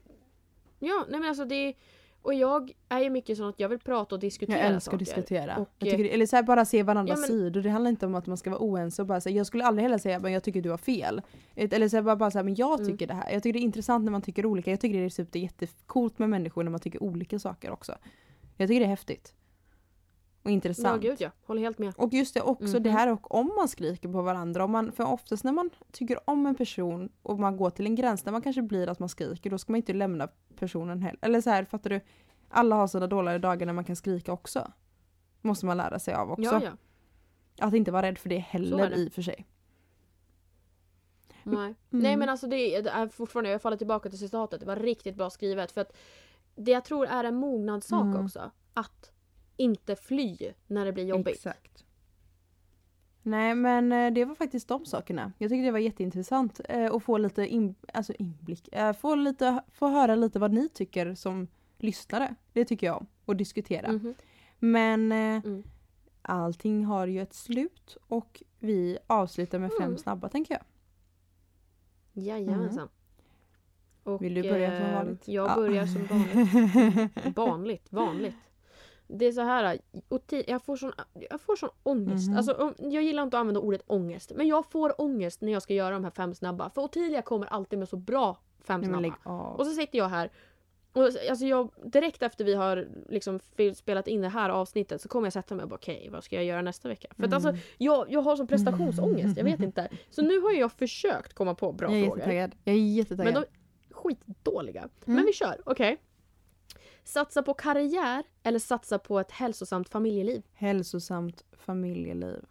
[0.78, 1.74] Ja, nej men alltså det
[2.27, 4.95] Och jag är ju mycket sån att jag vill prata och diskutera Jag älskar saker.
[4.97, 5.57] att diskutera.
[5.57, 7.62] Och, jag tycker, eller så här, bara se varandras Ja, men- sidor.
[7.62, 9.83] Det handlar inte om att man ska vara oense och bara säga jag skulle aldrig
[9.83, 11.22] heller säga men jag tycker du har fel.
[11.55, 12.93] Eller så här, bara, bara säga men jag Mm.
[12.93, 13.33] tycker det här.
[13.33, 14.70] Jag tycker det är intressant när man tycker olika.
[14.70, 17.95] Jag tycker det är super, jättecoolt med människor när man tycker olika saker också.
[18.57, 19.35] Jag tycker det är häftigt.
[20.47, 21.03] Och Ja intressant.
[21.03, 21.94] gud ja, håller helt med.
[21.97, 22.99] Och just det också det Mhm.
[22.99, 24.64] här och om man skriker på varandra.
[24.64, 27.94] Om man, för oftast när man tycker om en person och man går till en
[27.94, 30.28] gräns där man kanske blir att man skriker då ska man inte lämna
[30.59, 31.18] personen heller.
[31.22, 32.01] Eller så här, fattar du?
[32.49, 34.72] Alla har sina dåliga dagar när man kan skrika också.
[35.42, 36.42] Måste man lära sig av också.
[36.42, 36.70] Ja, ja.
[37.66, 38.97] Att inte vara rädd för det heller det.
[38.97, 39.47] i och för sig.
[41.42, 41.74] Nej.
[41.90, 44.76] Nej men alltså det är, det är fortfarande, jag faller tillbaka till citatet, det var
[44.76, 45.72] riktigt bra skrivet.
[45.72, 45.97] För att
[46.57, 48.24] det jag tror är en mognadssak Mm.
[48.24, 48.51] också.
[48.74, 49.12] Att
[49.57, 51.35] inte fly när det blir jobbigt.
[51.35, 51.85] Exakt.
[53.23, 55.33] Nej men eh, det var faktiskt de sakerna.
[55.39, 58.69] Jag tyckte det var jätteintressant eh, att få lite in, alltså inblick.
[58.73, 61.49] Eh, få, lite, få höra lite vad ni tycker som
[61.79, 62.35] lyssnare.
[62.53, 63.07] Det tycker jag om.
[63.25, 63.93] Och diskutera.
[63.93, 64.15] Mhm.
[64.59, 65.63] Men eh, Mm.
[66.23, 69.99] allting har ju ett slut och vi avslutar med fem Mm.
[69.99, 70.63] snabba tänker jag.
[72.25, 72.89] Jajamensan.
[74.03, 75.29] Och, Vill du börja som vanligt?
[75.29, 75.55] Jag Ja.
[75.55, 77.37] börjar som vanligt.
[77.37, 78.35] Vanligt, vanligt.
[79.09, 79.79] Det är så här,
[80.47, 80.93] jag får sån,
[81.31, 82.29] jag får sån ångest.
[82.29, 82.37] Mhm.
[82.37, 85.75] Alltså, jag gillar inte att använda ordet ångest, men jag får ångest när jag ska
[85.75, 86.71] göra de här fem snabba.
[86.71, 89.15] För Ottilia kommer alltid med så bra fem Nej, snabba.
[89.23, 89.57] av.
[89.57, 90.31] Och så sitter jag här.
[90.93, 93.41] Och alltså jag, direkt efter vi har liksom
[93.75, 96.37] spelat in det här avsnittet så kommer jag sätta mig och bara okej, vad ska
[96.37, 97.09] jag göra nästa vecka?
[97.17, 97.61] För att alltså, Mm.
[97.79, 99.89] jag, jag har sån prestationsångest, jag vet inte.
[100.11, 102.33] Så nu har jag försökt komma på bra jag är frågor.
[102.65, 103.25] Jag är jättetaggad.
[103.25, 104.81] Men de är skitdåliga.
[104.81, 105.17] Mm.
[105.17, 105.97] Men vi kör, okej.
[107.07, 110.43] Satsa på karriär eller satsa på ett hälsosamt familjeliv?
[110.53, 112.45] Hälsosamt familjeliv.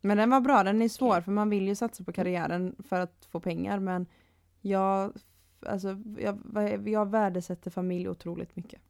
[0.00, 1.22] Men den var bra, den är svår Okej.
[1.22, 4.06] för man vill ju satsa på karriären för att få pengar men
[4.60, 5.12] jag,
[5.60, 8.80] alltså, jag, jag värdesätter familj otroligt mycket.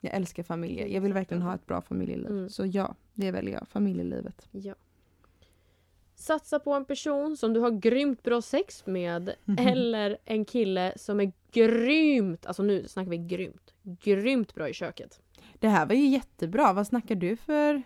[0.00, 0.86] Jag älskar familjer.
[0.86, 2.30] Jag vill verkligen ha ett bra familjeliv.
[2.30, 2.48] Mm.
[2.48, 3.68] Så ja, det väljer jag.
[3.68, 4.48] Familjelivet.
[4.50, 4.74] Ja.
[6.14, 11.20] Satsa på en person som du har grymt bra sex med eller en kille som
[11.20, 15.20] är grymt, alltså nu snackar vi grymt, grymt bra i köket.
[15.58, 16.72] Det här var ju jättebra.
[16.72, 17.82] Vad snackar du för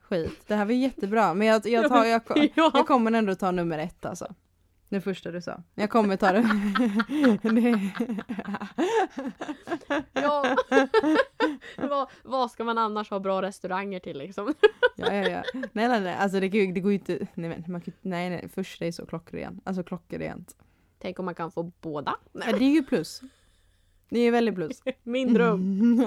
[0.00, 0.42] skit?
[0.46, 1.34] Det här var ju jättebra.
[1.34, 2.22] Men jag, jag, tar, jag,
[2.54, 2.70] Ja.
[2.74, 4.34] jag kommer ändå ta nummer ett alltså.
[4.88, 5.62] Det första du sa.
[5.74, 6.42] Jag kommer ta det.
[7.42, 7.90] det.
[10.12, 10.56] Ja.
[11.76, 14.54] vad, vad ska man annars ha bra restauranger till liksom?
[14.96, 15.42] Ja, ja, ja.
[15.52, 16.14] Nej, nej, nej.
[16.14, 17.26] Alltså det, det går ju inte.
[17.34, 18.48] Nej, men, man, nej, nej.
[18.54, 19.60] Första är så klockren.
[19.64, 20.56] Alltså klockrent.
[20.98, 22.16] Tänk om man kan få båda?
[22.32, 23.22] Ja, det är ju plus.
[24.08, 24.82] Det är väldigt plus.
[25.02, 25.80] Min dröm.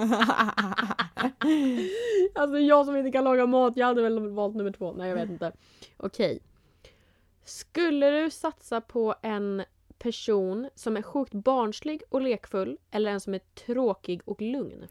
[2.34, 4.92] Alltså jag som inte kan laga mat, jag hade väl valt nummer två.
[4.92, 5.52] Nej jag vet inte.
[5.96, 6.40] Okej.
[7.44, 9.62] Skulle du satsa på en
[9.98, 14.86] person som är sjukt barnslig och lekfull eller en som är tråkig och lugn?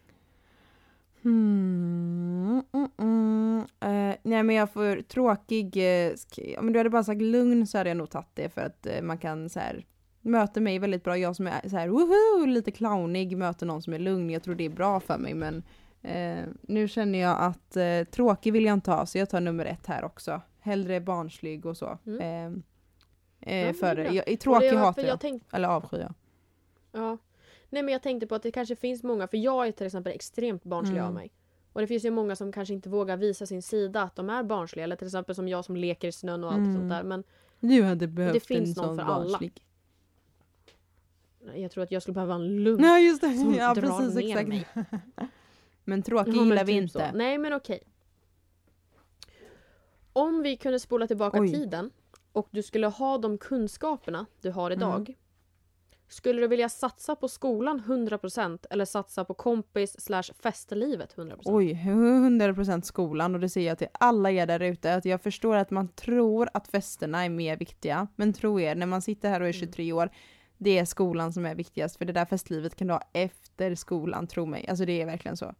[1.21, 3.59] Hmm, mm, mm.
[3.79, 7.77] Eh, nej men jag får tråkig, eh, sk- om du hade bara sagt lugn så
[7.77, 9.85] hade jag nog tagit det för att eh, man kan så här
[10.21, 11.17] möter mig väldigt bra.
[11.17, 14.29] Jag som är så här woho, lite clownig möter någon som är lugn.
[14.29, 15.63] Jag tror det är bra för mig men
[16.01, 19.65] eh, nu känner jag att eh, tråkig vill jag inte ha så jag tar nummer
[19.65, 20.41] ett här också.
[20.59, 21.97] Hellre barnslig och så.
[22.05, 22.53] Mm.
[22.53, 22.61] Eh,
[23.41, 25.09] Ja, eh, men för det jag, tråkig det hatar jag.
[25.11, 26.13] jag tänkte, Eller avskyr jag.
[26.91, 27.17] ja.
[27.69, 30.13] Nej men jag tänkte på att det kanske finns många, för jag är till exempel
[30.13, 31.07] extremt barnslig Mm.
[31.07, 31.31] av mig.
[31.73, 34.43] Och det finns ju många som kanske inte vågar visa sin sida att de är
[34.43, 34.83] barnsliga.
[34.83, 36.75] Eller till exempel som jag som leker i snön och allt Mm.
[36.75, 37.03] sånt där.
[37.03, 37.23] Men
[37.59, 39.39] Du hade behövt finns en någon sån för alla.
[41.55, 44.15] Jag tror att jag skulle behöva en lugn Ja just det, som ja drar precis
[44.15, 44.47] ner exakt.
[44.47, 44.67] mig.
[45.83, 47.09] Men tråkig Ja, men gillar vi typ inte.
[47.11, 47.17] Så.
[47.17, 47.79] Nej men okej.
[50.13, 51.51] Om vi kunde spola tillbaka Oj.
[51.51, 51.91] tiden
[52.31, 54.79] och du skulle ha de kunskaperna du har Mm.
[54.79, 55.15] idag.
[56.07, 61.41] Skulle du vilja satsa på skolan 100% eller satsa på kompis slash festlivet 100%?
[61.45, 65.55] Oj, 100% skolan och det säger jag till alla er där ute att jag förstår
[65.55, 68.07] att man tror att festerna är mer viktiga.
[68.15, 69.59] Men tro er, när man sitter här och är Mm.
[69.59, 70.09] 23 år,
[70.61, 71.97] det är skolan som är viktigast.
[71.97, 74.65] För det där festlivet kan du ha efter skolan, tro mig.
[74.69, 75.53] Alltså det är verkligen så.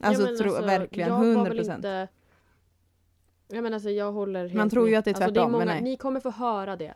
[0.00, 1.48] Alltså, Ja, tro, alltså, verkligen, jag var 100%.
[1.48, 2.08] väl Inte...
[3.48, 5.34] Jag menar alltså jag håller helt Man tror ju att det är alltså, det är
[5.34, 5.82] tvärtom, men många, nej.
[5.82, 6.94] Ni kommer få höra det.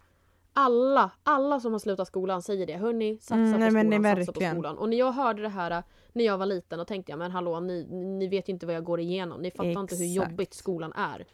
[0.52, 2.76] Alla, alla som har slutat skolan säger det.
[2.76, 4.54] Hörni, satsa Mm, på nej, skolan, är satsa på verkligen.
[4.54, 4.78] skolan.
[4.78, 7.60] Och när jag hörde det här när jag var liten och tänkte jag men hallå
[7.60, 9.40] ni, ni vet ju inte vad jag går igenom.
[9.42, 10.30] Ni fattar inte hur Exakt.
[10.30, 11.26] jobbigt skolan är.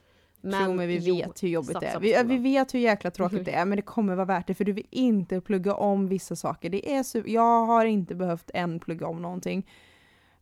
[0.43, 2.01] Tro mig, vi jo, vet hur jobbigt det är.
[2.01, 4.65] Vi, vi vet hur jäkla tråkigt det är, men det kommer vara värt det för
[4.65, 6.71] du vill inte plugga om vissa saker.
[6.71, 9.71] Det är su- jag har inte behövt än plugga om någonting.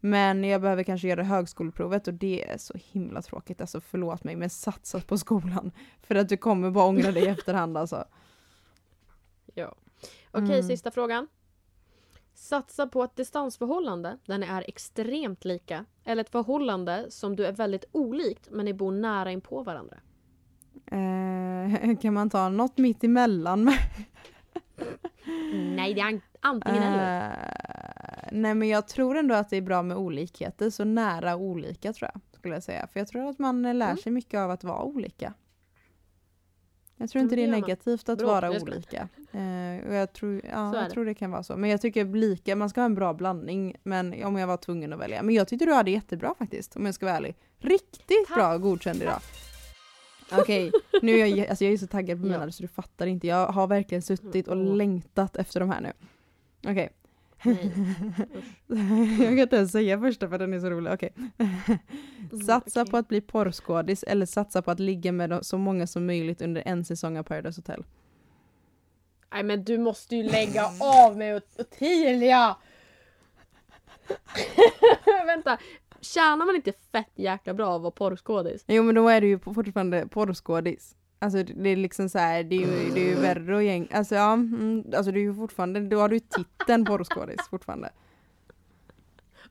[0.01, 3.61] Men jag behöver kanske göra högskoleprovet och det är så himla tråkigt.
[3.61, 5.71] Alltså förlåt mig, men satsa på skolan.
[6.03, 8.05] För att du kommer bara ångra dig i efterhand alltså.
[9.55, 9.75] Ja.
[10.31, 10.63] Okej, Mm.
[10.63, 11.29] sista frågan.
[12.39, 15.84] Satsa på ett distansförhållande där ni är extremt lika.
[16.05, 19.97] Eller ett förhållande som du är väldigt olikt men ni bor nära in på varandra.
[20.87, 23.64] Eh, kan man ta något mitt emellan?
[25.76, 27.26] Nej, det är an- antingen eller.
[27.30, 31.93] Eh, nej men jag tror ändå att det är bra med olikheter, så nära olika
[31.93, 32.20] tror jag.
[32.39, 32.87] Skulle jag säga.
[32.87, 33.97] För jag tror att man lär Mm.
[33.97, 35.32] sig mycket av att vara olika.
[36.97, 39.09] Jag tror Ja, inte det är negativt att Bra, vara olika.
[39.33, 40.91] Eh, och jag tror, ja, jag det.
[40.91, 41.57] tror det kan vara så.
[41.57, 43.77] Men jag tycker lika, man ska ha en bra blandning.
[43.83, 45.23] Men om jag var tvungen att välja.
[45.23, 47.35] Men jag tyckte du hade jättebra faktiskt, om jag ska vara ärlig.
[47.59, 48.37] Riktigt Tack.
[48.37, 49.21] bra godkänd idag.
[50.33, 50.73] Okej,
[51.03, 52.31] nu är jag, alltså jag är så taggad på Ja.
[52.39, 53.27] mina så du fattar inte.
[53.27, 55.93] Jag har verkligen suttit och längtat efter de här nu.
[56.71, 56.91] Okej.
[57.43, 57.72] Nej.
[59.18, 60.93] jag kan inte ens säga första för den är så rolig.
[60.93, 61.12] Okej.
[62.47, 62.91] Satsa okej.
[62.91, 66.62] på att bli porrskådis eller satsa på att ligga med så många som möjligt under
[66.66, 67.84] en säsong av Paradise Hotel.
[69.32, 72.57] Nej men du måste ju lägga av med Ot- Ottilia!
[75.26, 75.59] Vänta,
[76.01, 78.64] tjänar man inte fett jäkla bra av att vara porrskådis?
[78.66, 80.97] Jo men då är du ju fortfarande porrskådis.
[81.19, 83.89] Alltså det är liksom så här, det är ju, det är ju värre och gäng,
[83.93, 87.91] alltså ja, mm, alltså det är ju fortfarande, då har du ju titeln porrskådis fortfarande.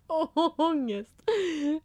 [0.58, 1.12] Ångest!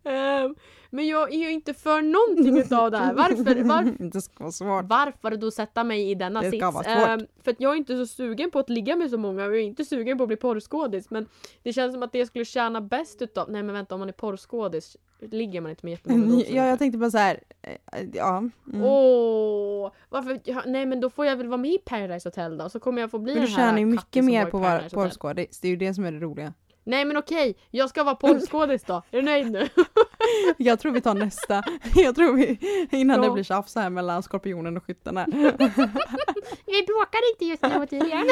[0.04, 0.54] Ehm,
[0.90, 3.14] men jag är ju inte för någonting utav det här.
[3.14, 4.84] Varför, var, det ska vara svårt.
[4.84, 6.86] varför då sätta mig i denna Det sits?
[6.86, 9.50] Ehm, för att jag är inte så sugen på att ligga med så många och
[9.50, 11.10] jag är inte sugen på att bli porrskådis.
[11.10, 11.26] Men
[11.62, 13.50] det känns som att det jag skulle tjäna bäst utav...
[13.50, 16.42] Nej men vänta, om man är porrskådis ligger man inte med jättemånga då?
[16.48, 18.38] Ja jag tänkte bara så här, eh, ja.
[18.38, 18.82] Mm.
[18.84, 20.40] Åh, varför?
[20.44, 23.00] ja, Nej men då får jag väl vara med i Paradise Hotel då, så kommer
[23.00, 25.60] jag få bli Men du den här tjänar ju mycket mer på att vara porrskådis,
[25.60, 26.54] det är ju det som är det roliga.
[26.84, 28.94] Nej men okej, jag ska vara porrskådis då.
[28.94, 29.68] Är du nöjd nu?
[30.58, 31.62] Jag tror vi tar nästa,
[31.94, 32.58] jag tror vi,
[32.90, 33.28] innan Ja.
[33.28, 35.26] det blir tjafs här mellan skorpionen och skytten här.
[36.66, 38.24] Vi bråkar inte just nu Ottilia.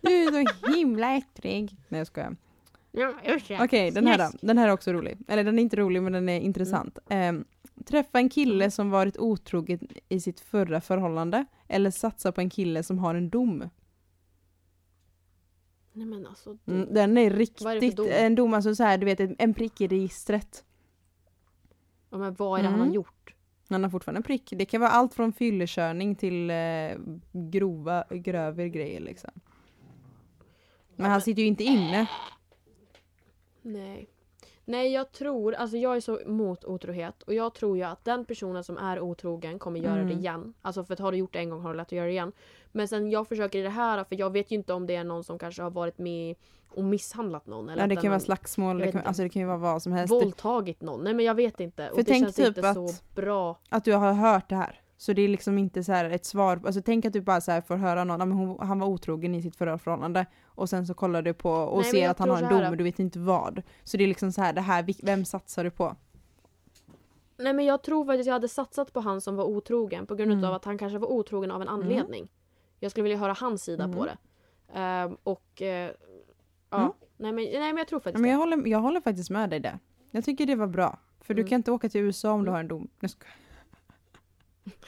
[0.00, 1.76] Du är så himla ettrig.
[1.88, 2.36] Nej jag skojar.
[2.92, 3.14] Ja.
[3.64, 4.30] Okej, den här då.
[4.42, 5.18] Den här är också rolig.
[5.28, 6.98] Eller den är inte rolig men den är intressant.
[7.08, 7.44] Ehm,
[7.86, 11.44] träffa en kille som varit otrogen i sitt förra förhållande.
[11.68, 13.70] Eller satsa på en kille som har en dom.
[15.96, 16.56] Nej men alltså.
[16.64, 17.30] du- Mm, den är
[17.64, 18.06] Vad är riktigt, dom?
[18.10, 20.64] en dom alltså så här, du vet en, prick i registret.
[22.10, 22.94] Ja, men vad är det han har Mm.
[22.94, 23.34] gjort?
[23.68, 24.52] Han har fortfarande en prick.
[24.56, 26.56] Det kan vara allt från fyllekörning till eh,
[27.32, 29.30] grova, grövre grejer liksom.
[30.96, 32.06] Men han sitter ju inte inne.
[33.62, 34.08] Nej.
[34.64, 38.24] Nej jag tror, alltså jag är så emot otrohet och jag tror ju att den
[38.24, 40.08] personen som är otrogen kommer göra Mm.
[40.08, 40.54] det igen.
[40.62, 42.12] Alltså för att har du gjort det en gång har du lätt att göra det
[42.12, 42.32] igen.
[42.76, 45.04] Men sen jag försöker i det här, för jag vet ju inte om det är
[45.04, 46.34] någon som kanske har varit med
[46.68, 47.68] och misshandlat någon.
[47.68, 49.82] Eller Ja, det kan vara har slagsmål, det kan, alltså det kan ju vara vad
[49.82, 50.12] som helst.
[50.14, 51.04] våldtagit någon.
[51.04, 51.84] Nej men jag vet inte.
[51.86, 53.58] För och det tänk känns typ inte att- så bra.
[53.68, 54.80] Att du har hört det här.
[54.98, 57.52] Så det är liksom inte så här ett svar, alltså tänk att du bara så
[57.52, 60.68] här får höra någon, "Ja, men hon, han var otrogen i sitt förra förhållande och
[60.70, 62.84] sen så kollar du på och Nej, ser att han har en dom men du
[62.84, 63.62] vet inte vad.
[63.84, 65.96] Så det är liksom så här, det här, vem satsar du på?
[67.38, 70.32] Nej men jag tror faktiskt jag hade satsat på han som var otrogen på grund
[70.32, 70.44] Mm.
[70.44, 72.28] av att han kanske var otrogen av en anledning.
[72.80, 73.96] Jag skulle vilja höra hans sida Mm.
[73.96, 74.16] på det.
[74.74, 75.66] Ehm, och ja,
[76.78, 76.92] Mm.
[77.16, 78.42] nej, men, nej men jag tror Ja, faktiskt men jag, det.
[78.56, 79.78] håller, jag håller faktiskt med dig där.
[80.10, 80.98] Jag tycker det var bra.
[81.20, 81.48] För du Mm.
[81.48, 82.52] kan inte åka till USA om du Mm.
[82.52, 82.88] har en dom.
[83.00, 83.26] Jag ska-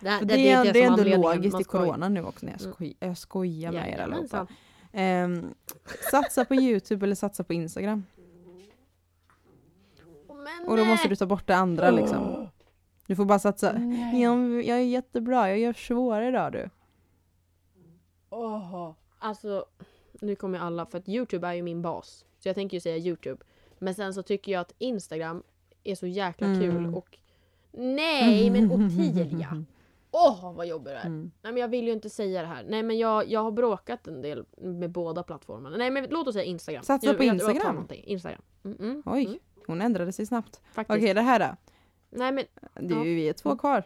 [0.00, 2.46] Det, För det, är, det, är ändå logiskt i corona nu också.
[2.46, 2.74] Nej, jag, Mm.
[2.74, 4.36] skoj, jag skojar med er allihopa.
[4.36, 4.46] Jajamensan.
[4.92, 5.54] Ehm,
[6.10, 8.04] satsa på Youtube eller satsa på Instagram.
[10.28, 12.48] Men, Och då måste du ta bort det andra liksom.
[13.06, 13.78] Du får bara satsa.
[14.14, 16.70] Jag, jag är jättebra, jag gör svårare idag du.
[18.30, 18.92] Åh.
[19.18, 19.64] Alltså,
[20.20, 22.24] nu kommer alla, för att Youtube är ju min bas.
[22.38, 23.42] Så jag tänker ju säga Youtube.
[23.78, 25.42] Men sen så tycker jag att Instagram
[25.84, 26.60] är så jäkla Mm.
[26.60, 27.18] kul och...
[27.72, 29.64] Nej men Ottilia!
[30.10, 31.06] Åh vad jobbigt det är.
[31.06, 31.30] Mm.
[31.42, 32.64] Nej men jag vill ju inte säga det här.
[32.68, 35.76] Nej men jag, jag har bråkat en del med båda plattformarna.
[35.76, 36.82] Nej men låt oss säga Instagram.
[36.82, 37.88] Satsa jag, på jag, jag Instagram.
[37.90, 38.42] Instagram.
[38.64, 40.60] Mm, mm, Oj, mm, hon ändrade sig snabbt.
[40.72, 40.96] faktiskt.
[40.98, 41.56] Okej, det här då.
[42.10, 42.44] Nej men
[42.88, 43.84] Det är ju vi är två kvar.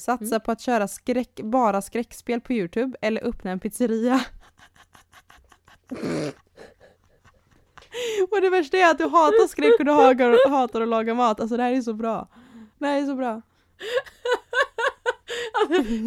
[0.00, 0.40] Satsa Mm.
[0.40, 4.20] på att köra skräck, bara skräckspel på Youtube eller öppna en pizzeria.
[8.30, 11.40] och det värsta är att du hatar skräck och du hatar, hatar att laga mat.
[11.40, 12.28] Alltså det här är så bra.
[12.78, 13.42] Det här är så bra.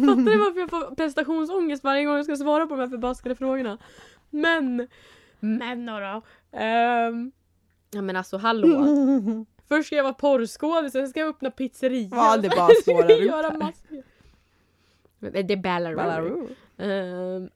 [0.06, 3.34] Fattar du varför jag får prestationsångest varje gång jag ska svara på de här förbaskade
[3.34, 3.78] frågorna?
[4.30, 4.88] Men,
[5.40, 6.22] men då.
[6.52, 7.32] Ehm,
[7.90, 8.86] ja men alltså hallå.
[9.68, 12.08] Först ska jag vara porrskådis, sen ska jag öppna pizzeria.
[12.12, 13.58] Ja, det bara spårar ut göra där.
[13.58, 14.02] massor.
[15.18, 15.96] Men Det är Ballaroo.
[15.96, 16.48] Ballaroo.
[16.78, 17.50] Ehm,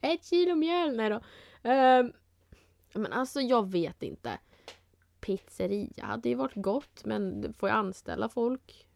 [0.00, 1.20] ett kilo mjöl, nej då.
[1.62, 2.12] Ehm,
[2.92, 4.30] men alltså jag vet inte.
[5.20, 8.86] Pizzeria hade ju varit gott men får jag anställa folk?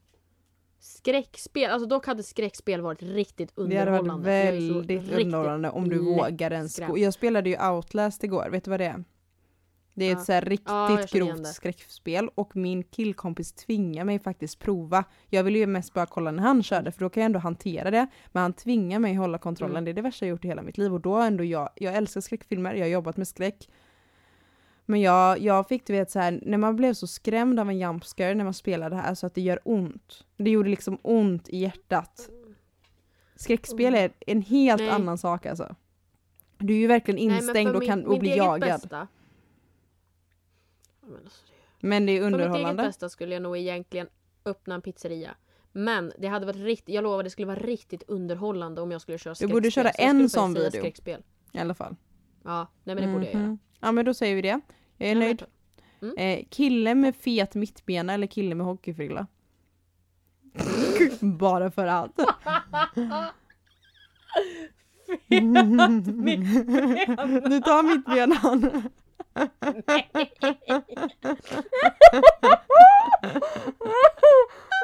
[0.79, 4.29] Skräckspel, alltså dock hade skräckspel varit riktigt Det hade varit underhållande.
[4.31, 6.99] Väldigt riktigt underhållande om du vågar ens gå.
[6.99, 9.05] Jag spelade ju Outlast igår, vet du vad det är?
[9.99, 10.19] Det är Ja.
[10.19, 15.05] ett så riktigt Ja, grovt skräckspel och min killkompis tvingar mig faktiskt prova.
[15.29, 17.91] Jag ville ju mest bara kolla när han körde för då kan jag ändå hantera
[17.91, 18.07] det.
[18.33, 19.85] Men han tvingar mig hålla kontrollen, Mm.
[19.85, 21.95] det är det värsta jag gjort i hela mitt liv och då ändå jag, jag
[21.95, 23.69] älskar skräckfilmer, jag har jobbat med skräck.
[24.87, 27.79] Men jag, jag fick du vet så här, när man blev så skrämd av en
[27.79, 30.25] jumpscare när man spelade det här så att det gör ont.
[30.37, 32.29] Det gjorde liksom ont i hjärtat.
[33.37, 34.91] Skräckspel är en helt Mm.
[34.93, 35.01] Nej.
[35.03, 35.75] annan sak alltså.
[36.59, 38.61] Du är ju verkligen Nej, instängd för och min- kan och bli jagad.
[38.81, 39.09] Bästa,
[41.07, 41.45] men alltså,
[41.81, 42.83] det- Men det är För mitt eget underhållande.
[42.83, 44.09] bästa skulle jag nog egentligen
[44.45, 45.31] öppna en pizzeria.
[45.73, 49.19] Men det hade varit riktigt, jag lovar det skulle vara riktigt underhållande om jag skulle
[49.19, 49.55] köra Du skräckspel.
[49.57, 50.71] borde köra en sån video.
[50.71, 51.23] Skräckspel.
[51.53, 51.97] I alla fall.
[52.45, 53.43] Ja, nej men det borde jag göra.
[53.47, 53.59] Mhm.
[53.81, 54.61] Ja men då säger vi det.
[54.97, 55.39] Jag är Ja, nöjd.
[55.39, 55.49] tror-
[56.19, 59.27] Eh, kille med fet mittbena eller kille med hockeyfrilla?
[61.21, 62.17] Bara för allt.
[67.47, 68.83] du tar mittbenan.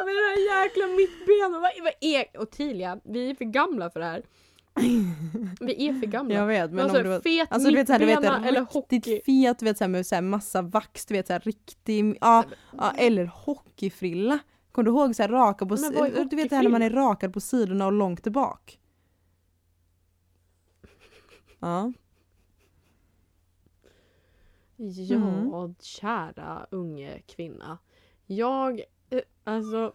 [0.04, 2.40] Men det här jäkla mittbenet, vad, vad är...
[2.40, 4.22] Ottilia, vi är för gamla för det här.
[5.60, 6.34] Vi är för gamla.
[6.34, 8.24] Jag vet men Men om alltså, du var fet Alltså du vet såhär, du vet
[8.24, 9.22] eller riktigt hockey.
[9.24, 12.44] fet, du vet såhär med såhär massa vax, du vet såhär riktig, ja,
[12.78, 14.38] ja eller hockeyfrilla.
[14.72, 17.40] Kommer du ihåg såhär raka på, du vet det här när man är rakad på
[17.40, 18.78] sidorna och långt tillbak?
[21.58, 21.92] Ja.
[24.90, 25.74] Ja, Mm.
[25.80, 27.78] kära unge kvinna.
[28.26, 28.80] Jag,
[29.10, 29.92] eh, alltså...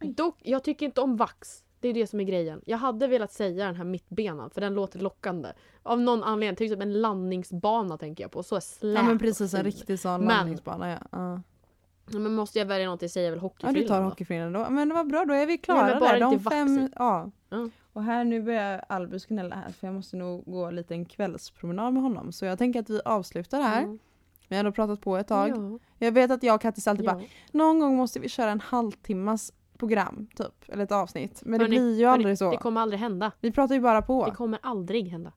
[0.00, 1.62] Dock, jag tycker inte om vax.
[1.80, 2.60] Det är det som är grejen.
[2.66, 5.48] Jag hade velat säga den här mittbenan för den låter lockande.
[5.82, 8.42] Av någon anledning, till exempel en landningsbana tänker jag på.
[8.42, 10.98] Så slät ja men precis en riktig sån Men- landningsbana ja.
[11.12, 11.40] ja.
[12.10, 14.66] Ja, Men måste jag välja något jag säger väl Ja hockeyfrillan du tar hockeyfrillan då.
[14.70, 16.20] Men vad bra, då är vi klara Nej, där.
[16.20, 17.30] De fem, ja.
[17.48, 17.68] Ja.
[17.96, 21.92] Och här nu börjar Albus gnälla här för jag måste nog gå lite en kvällspromenad
[21.92, 22.32] med honom.
[22.32, 23.82] Så jag tänker att vi avslutar här.
[23.82, 23.98] Mm.
[24.48, 25.48] Vi har ändå pratat på ett tag.
[25.48, 27.26] Ja, Jag vet att jag och Kattis alltid bara ja.
[27.52, 30.68] Någon gång måste vi köra en halvtimmas program, typ.
[30.68, 31.42] Eller ett avsnitt.
[31.44, 32.50] Men Hörni, det blir ju hörni, aldrig så.
[32.50, 33.32] Det kommer aldrig hända.
[33.40, 34.24] Vi pratar ju bara på.
[34.26, 35.32] Det kommer aldrig hända.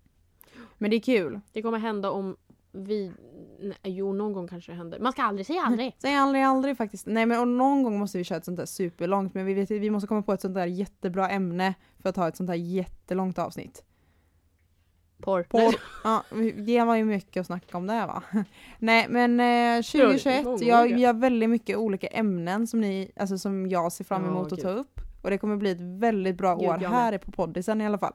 [0.78, 1.40] Men det är kul.
[1.52, 2.38] Det kommer hända om
[2.72, 3.12] vi...
[3.60, 5.00] Nej, jo, någon gång kanske det händer.
[5.00, 5.96] Man ska aldrig säga aldrig.
[6.02, 7.06] Säg aldrig aldrig faktiskt.
[7.06, 9.34] Nej men och någon gång måste vi köra ett sånt där superlångt.
[9.34, 12.28] Men vi, vet, vi måste komma på ett sånt där jättebra ämne för att ha
[12.28, 13.84] ett sånt där jättelångt avsnitt.
[15.22, 15.44] Porr.
[15.44, 15.76] Porr.
[16.04, 16.24] Ja,
[16.56, 18.24] det var ju mycket att snacka om det va.
[18.80, 22.82] Nej men eh, Ja, 2021, det är jag, vi har väldigt mycket olika ämnen som,
[22.82, 24.62] ni, alltså, som jag ser fram emot att gud.
[24.62, 25.00] ta upp.
[25.22, 28.14] Och det kommer bli ett väldigt bra Gud, år här på poddisen i alla fall.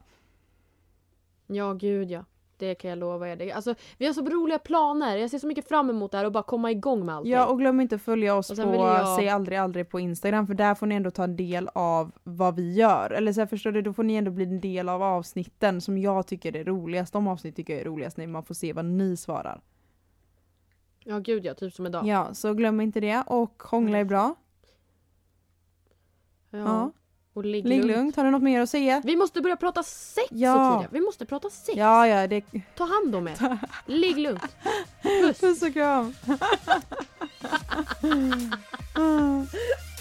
[1.47, 2.25] Ja, gud ja.
[2.59, 3.37] Det kan jag lova er.
[3.37, 5.17] Det- Alltså, vi har så roliga planer.
[5.17, 7.33] Jag ser så mycket fram emot det här och bara komma igång med allting.
[7.33, 10.55] Ja och glöm inte att följa oss på jag- Säg aldrig aldrig på Instagram för
[10.55, 13.11] där får ni ändå ta en del av vad vi gör.
[13.11, 15.99] Eller så här, förstår du, då får ni ändå bli en del av avsnitten som
[15.99, 17.13] jag tycker är roligast.
[17.13, 19.61] De avsnitt tycker jag är roligast när man får se vad ni svarar.
[21.05, 21.55] Ja, gud ja.
[21.55, 22.07] Typ som idag.
[22.07, 24.35] Ja, så glöm inte det och hångla är bra.
[26.51, 26.59] Ja.
[26.59, 26.93] Ja.
[27.35, 27.97] Och ligg, ligg lugnt.
[27.97, 28.17] lugnt.
[28.17, 29.03] Har du något mer att säga?
[29.05, 30.55] Vi måste börja prata sex ja.
[30.55, 30.89] Sotilia.
[30.93, 31.79] Vi måste prata sex.
[31.79, 32.45] Ja, ja, det...
[32.77, 33.59] Ta hand om er.
[33.87, 34.57] Ligg lugnt.
[35.03, 35.41] Puss.
[35.41, 36.15] Puss och kram.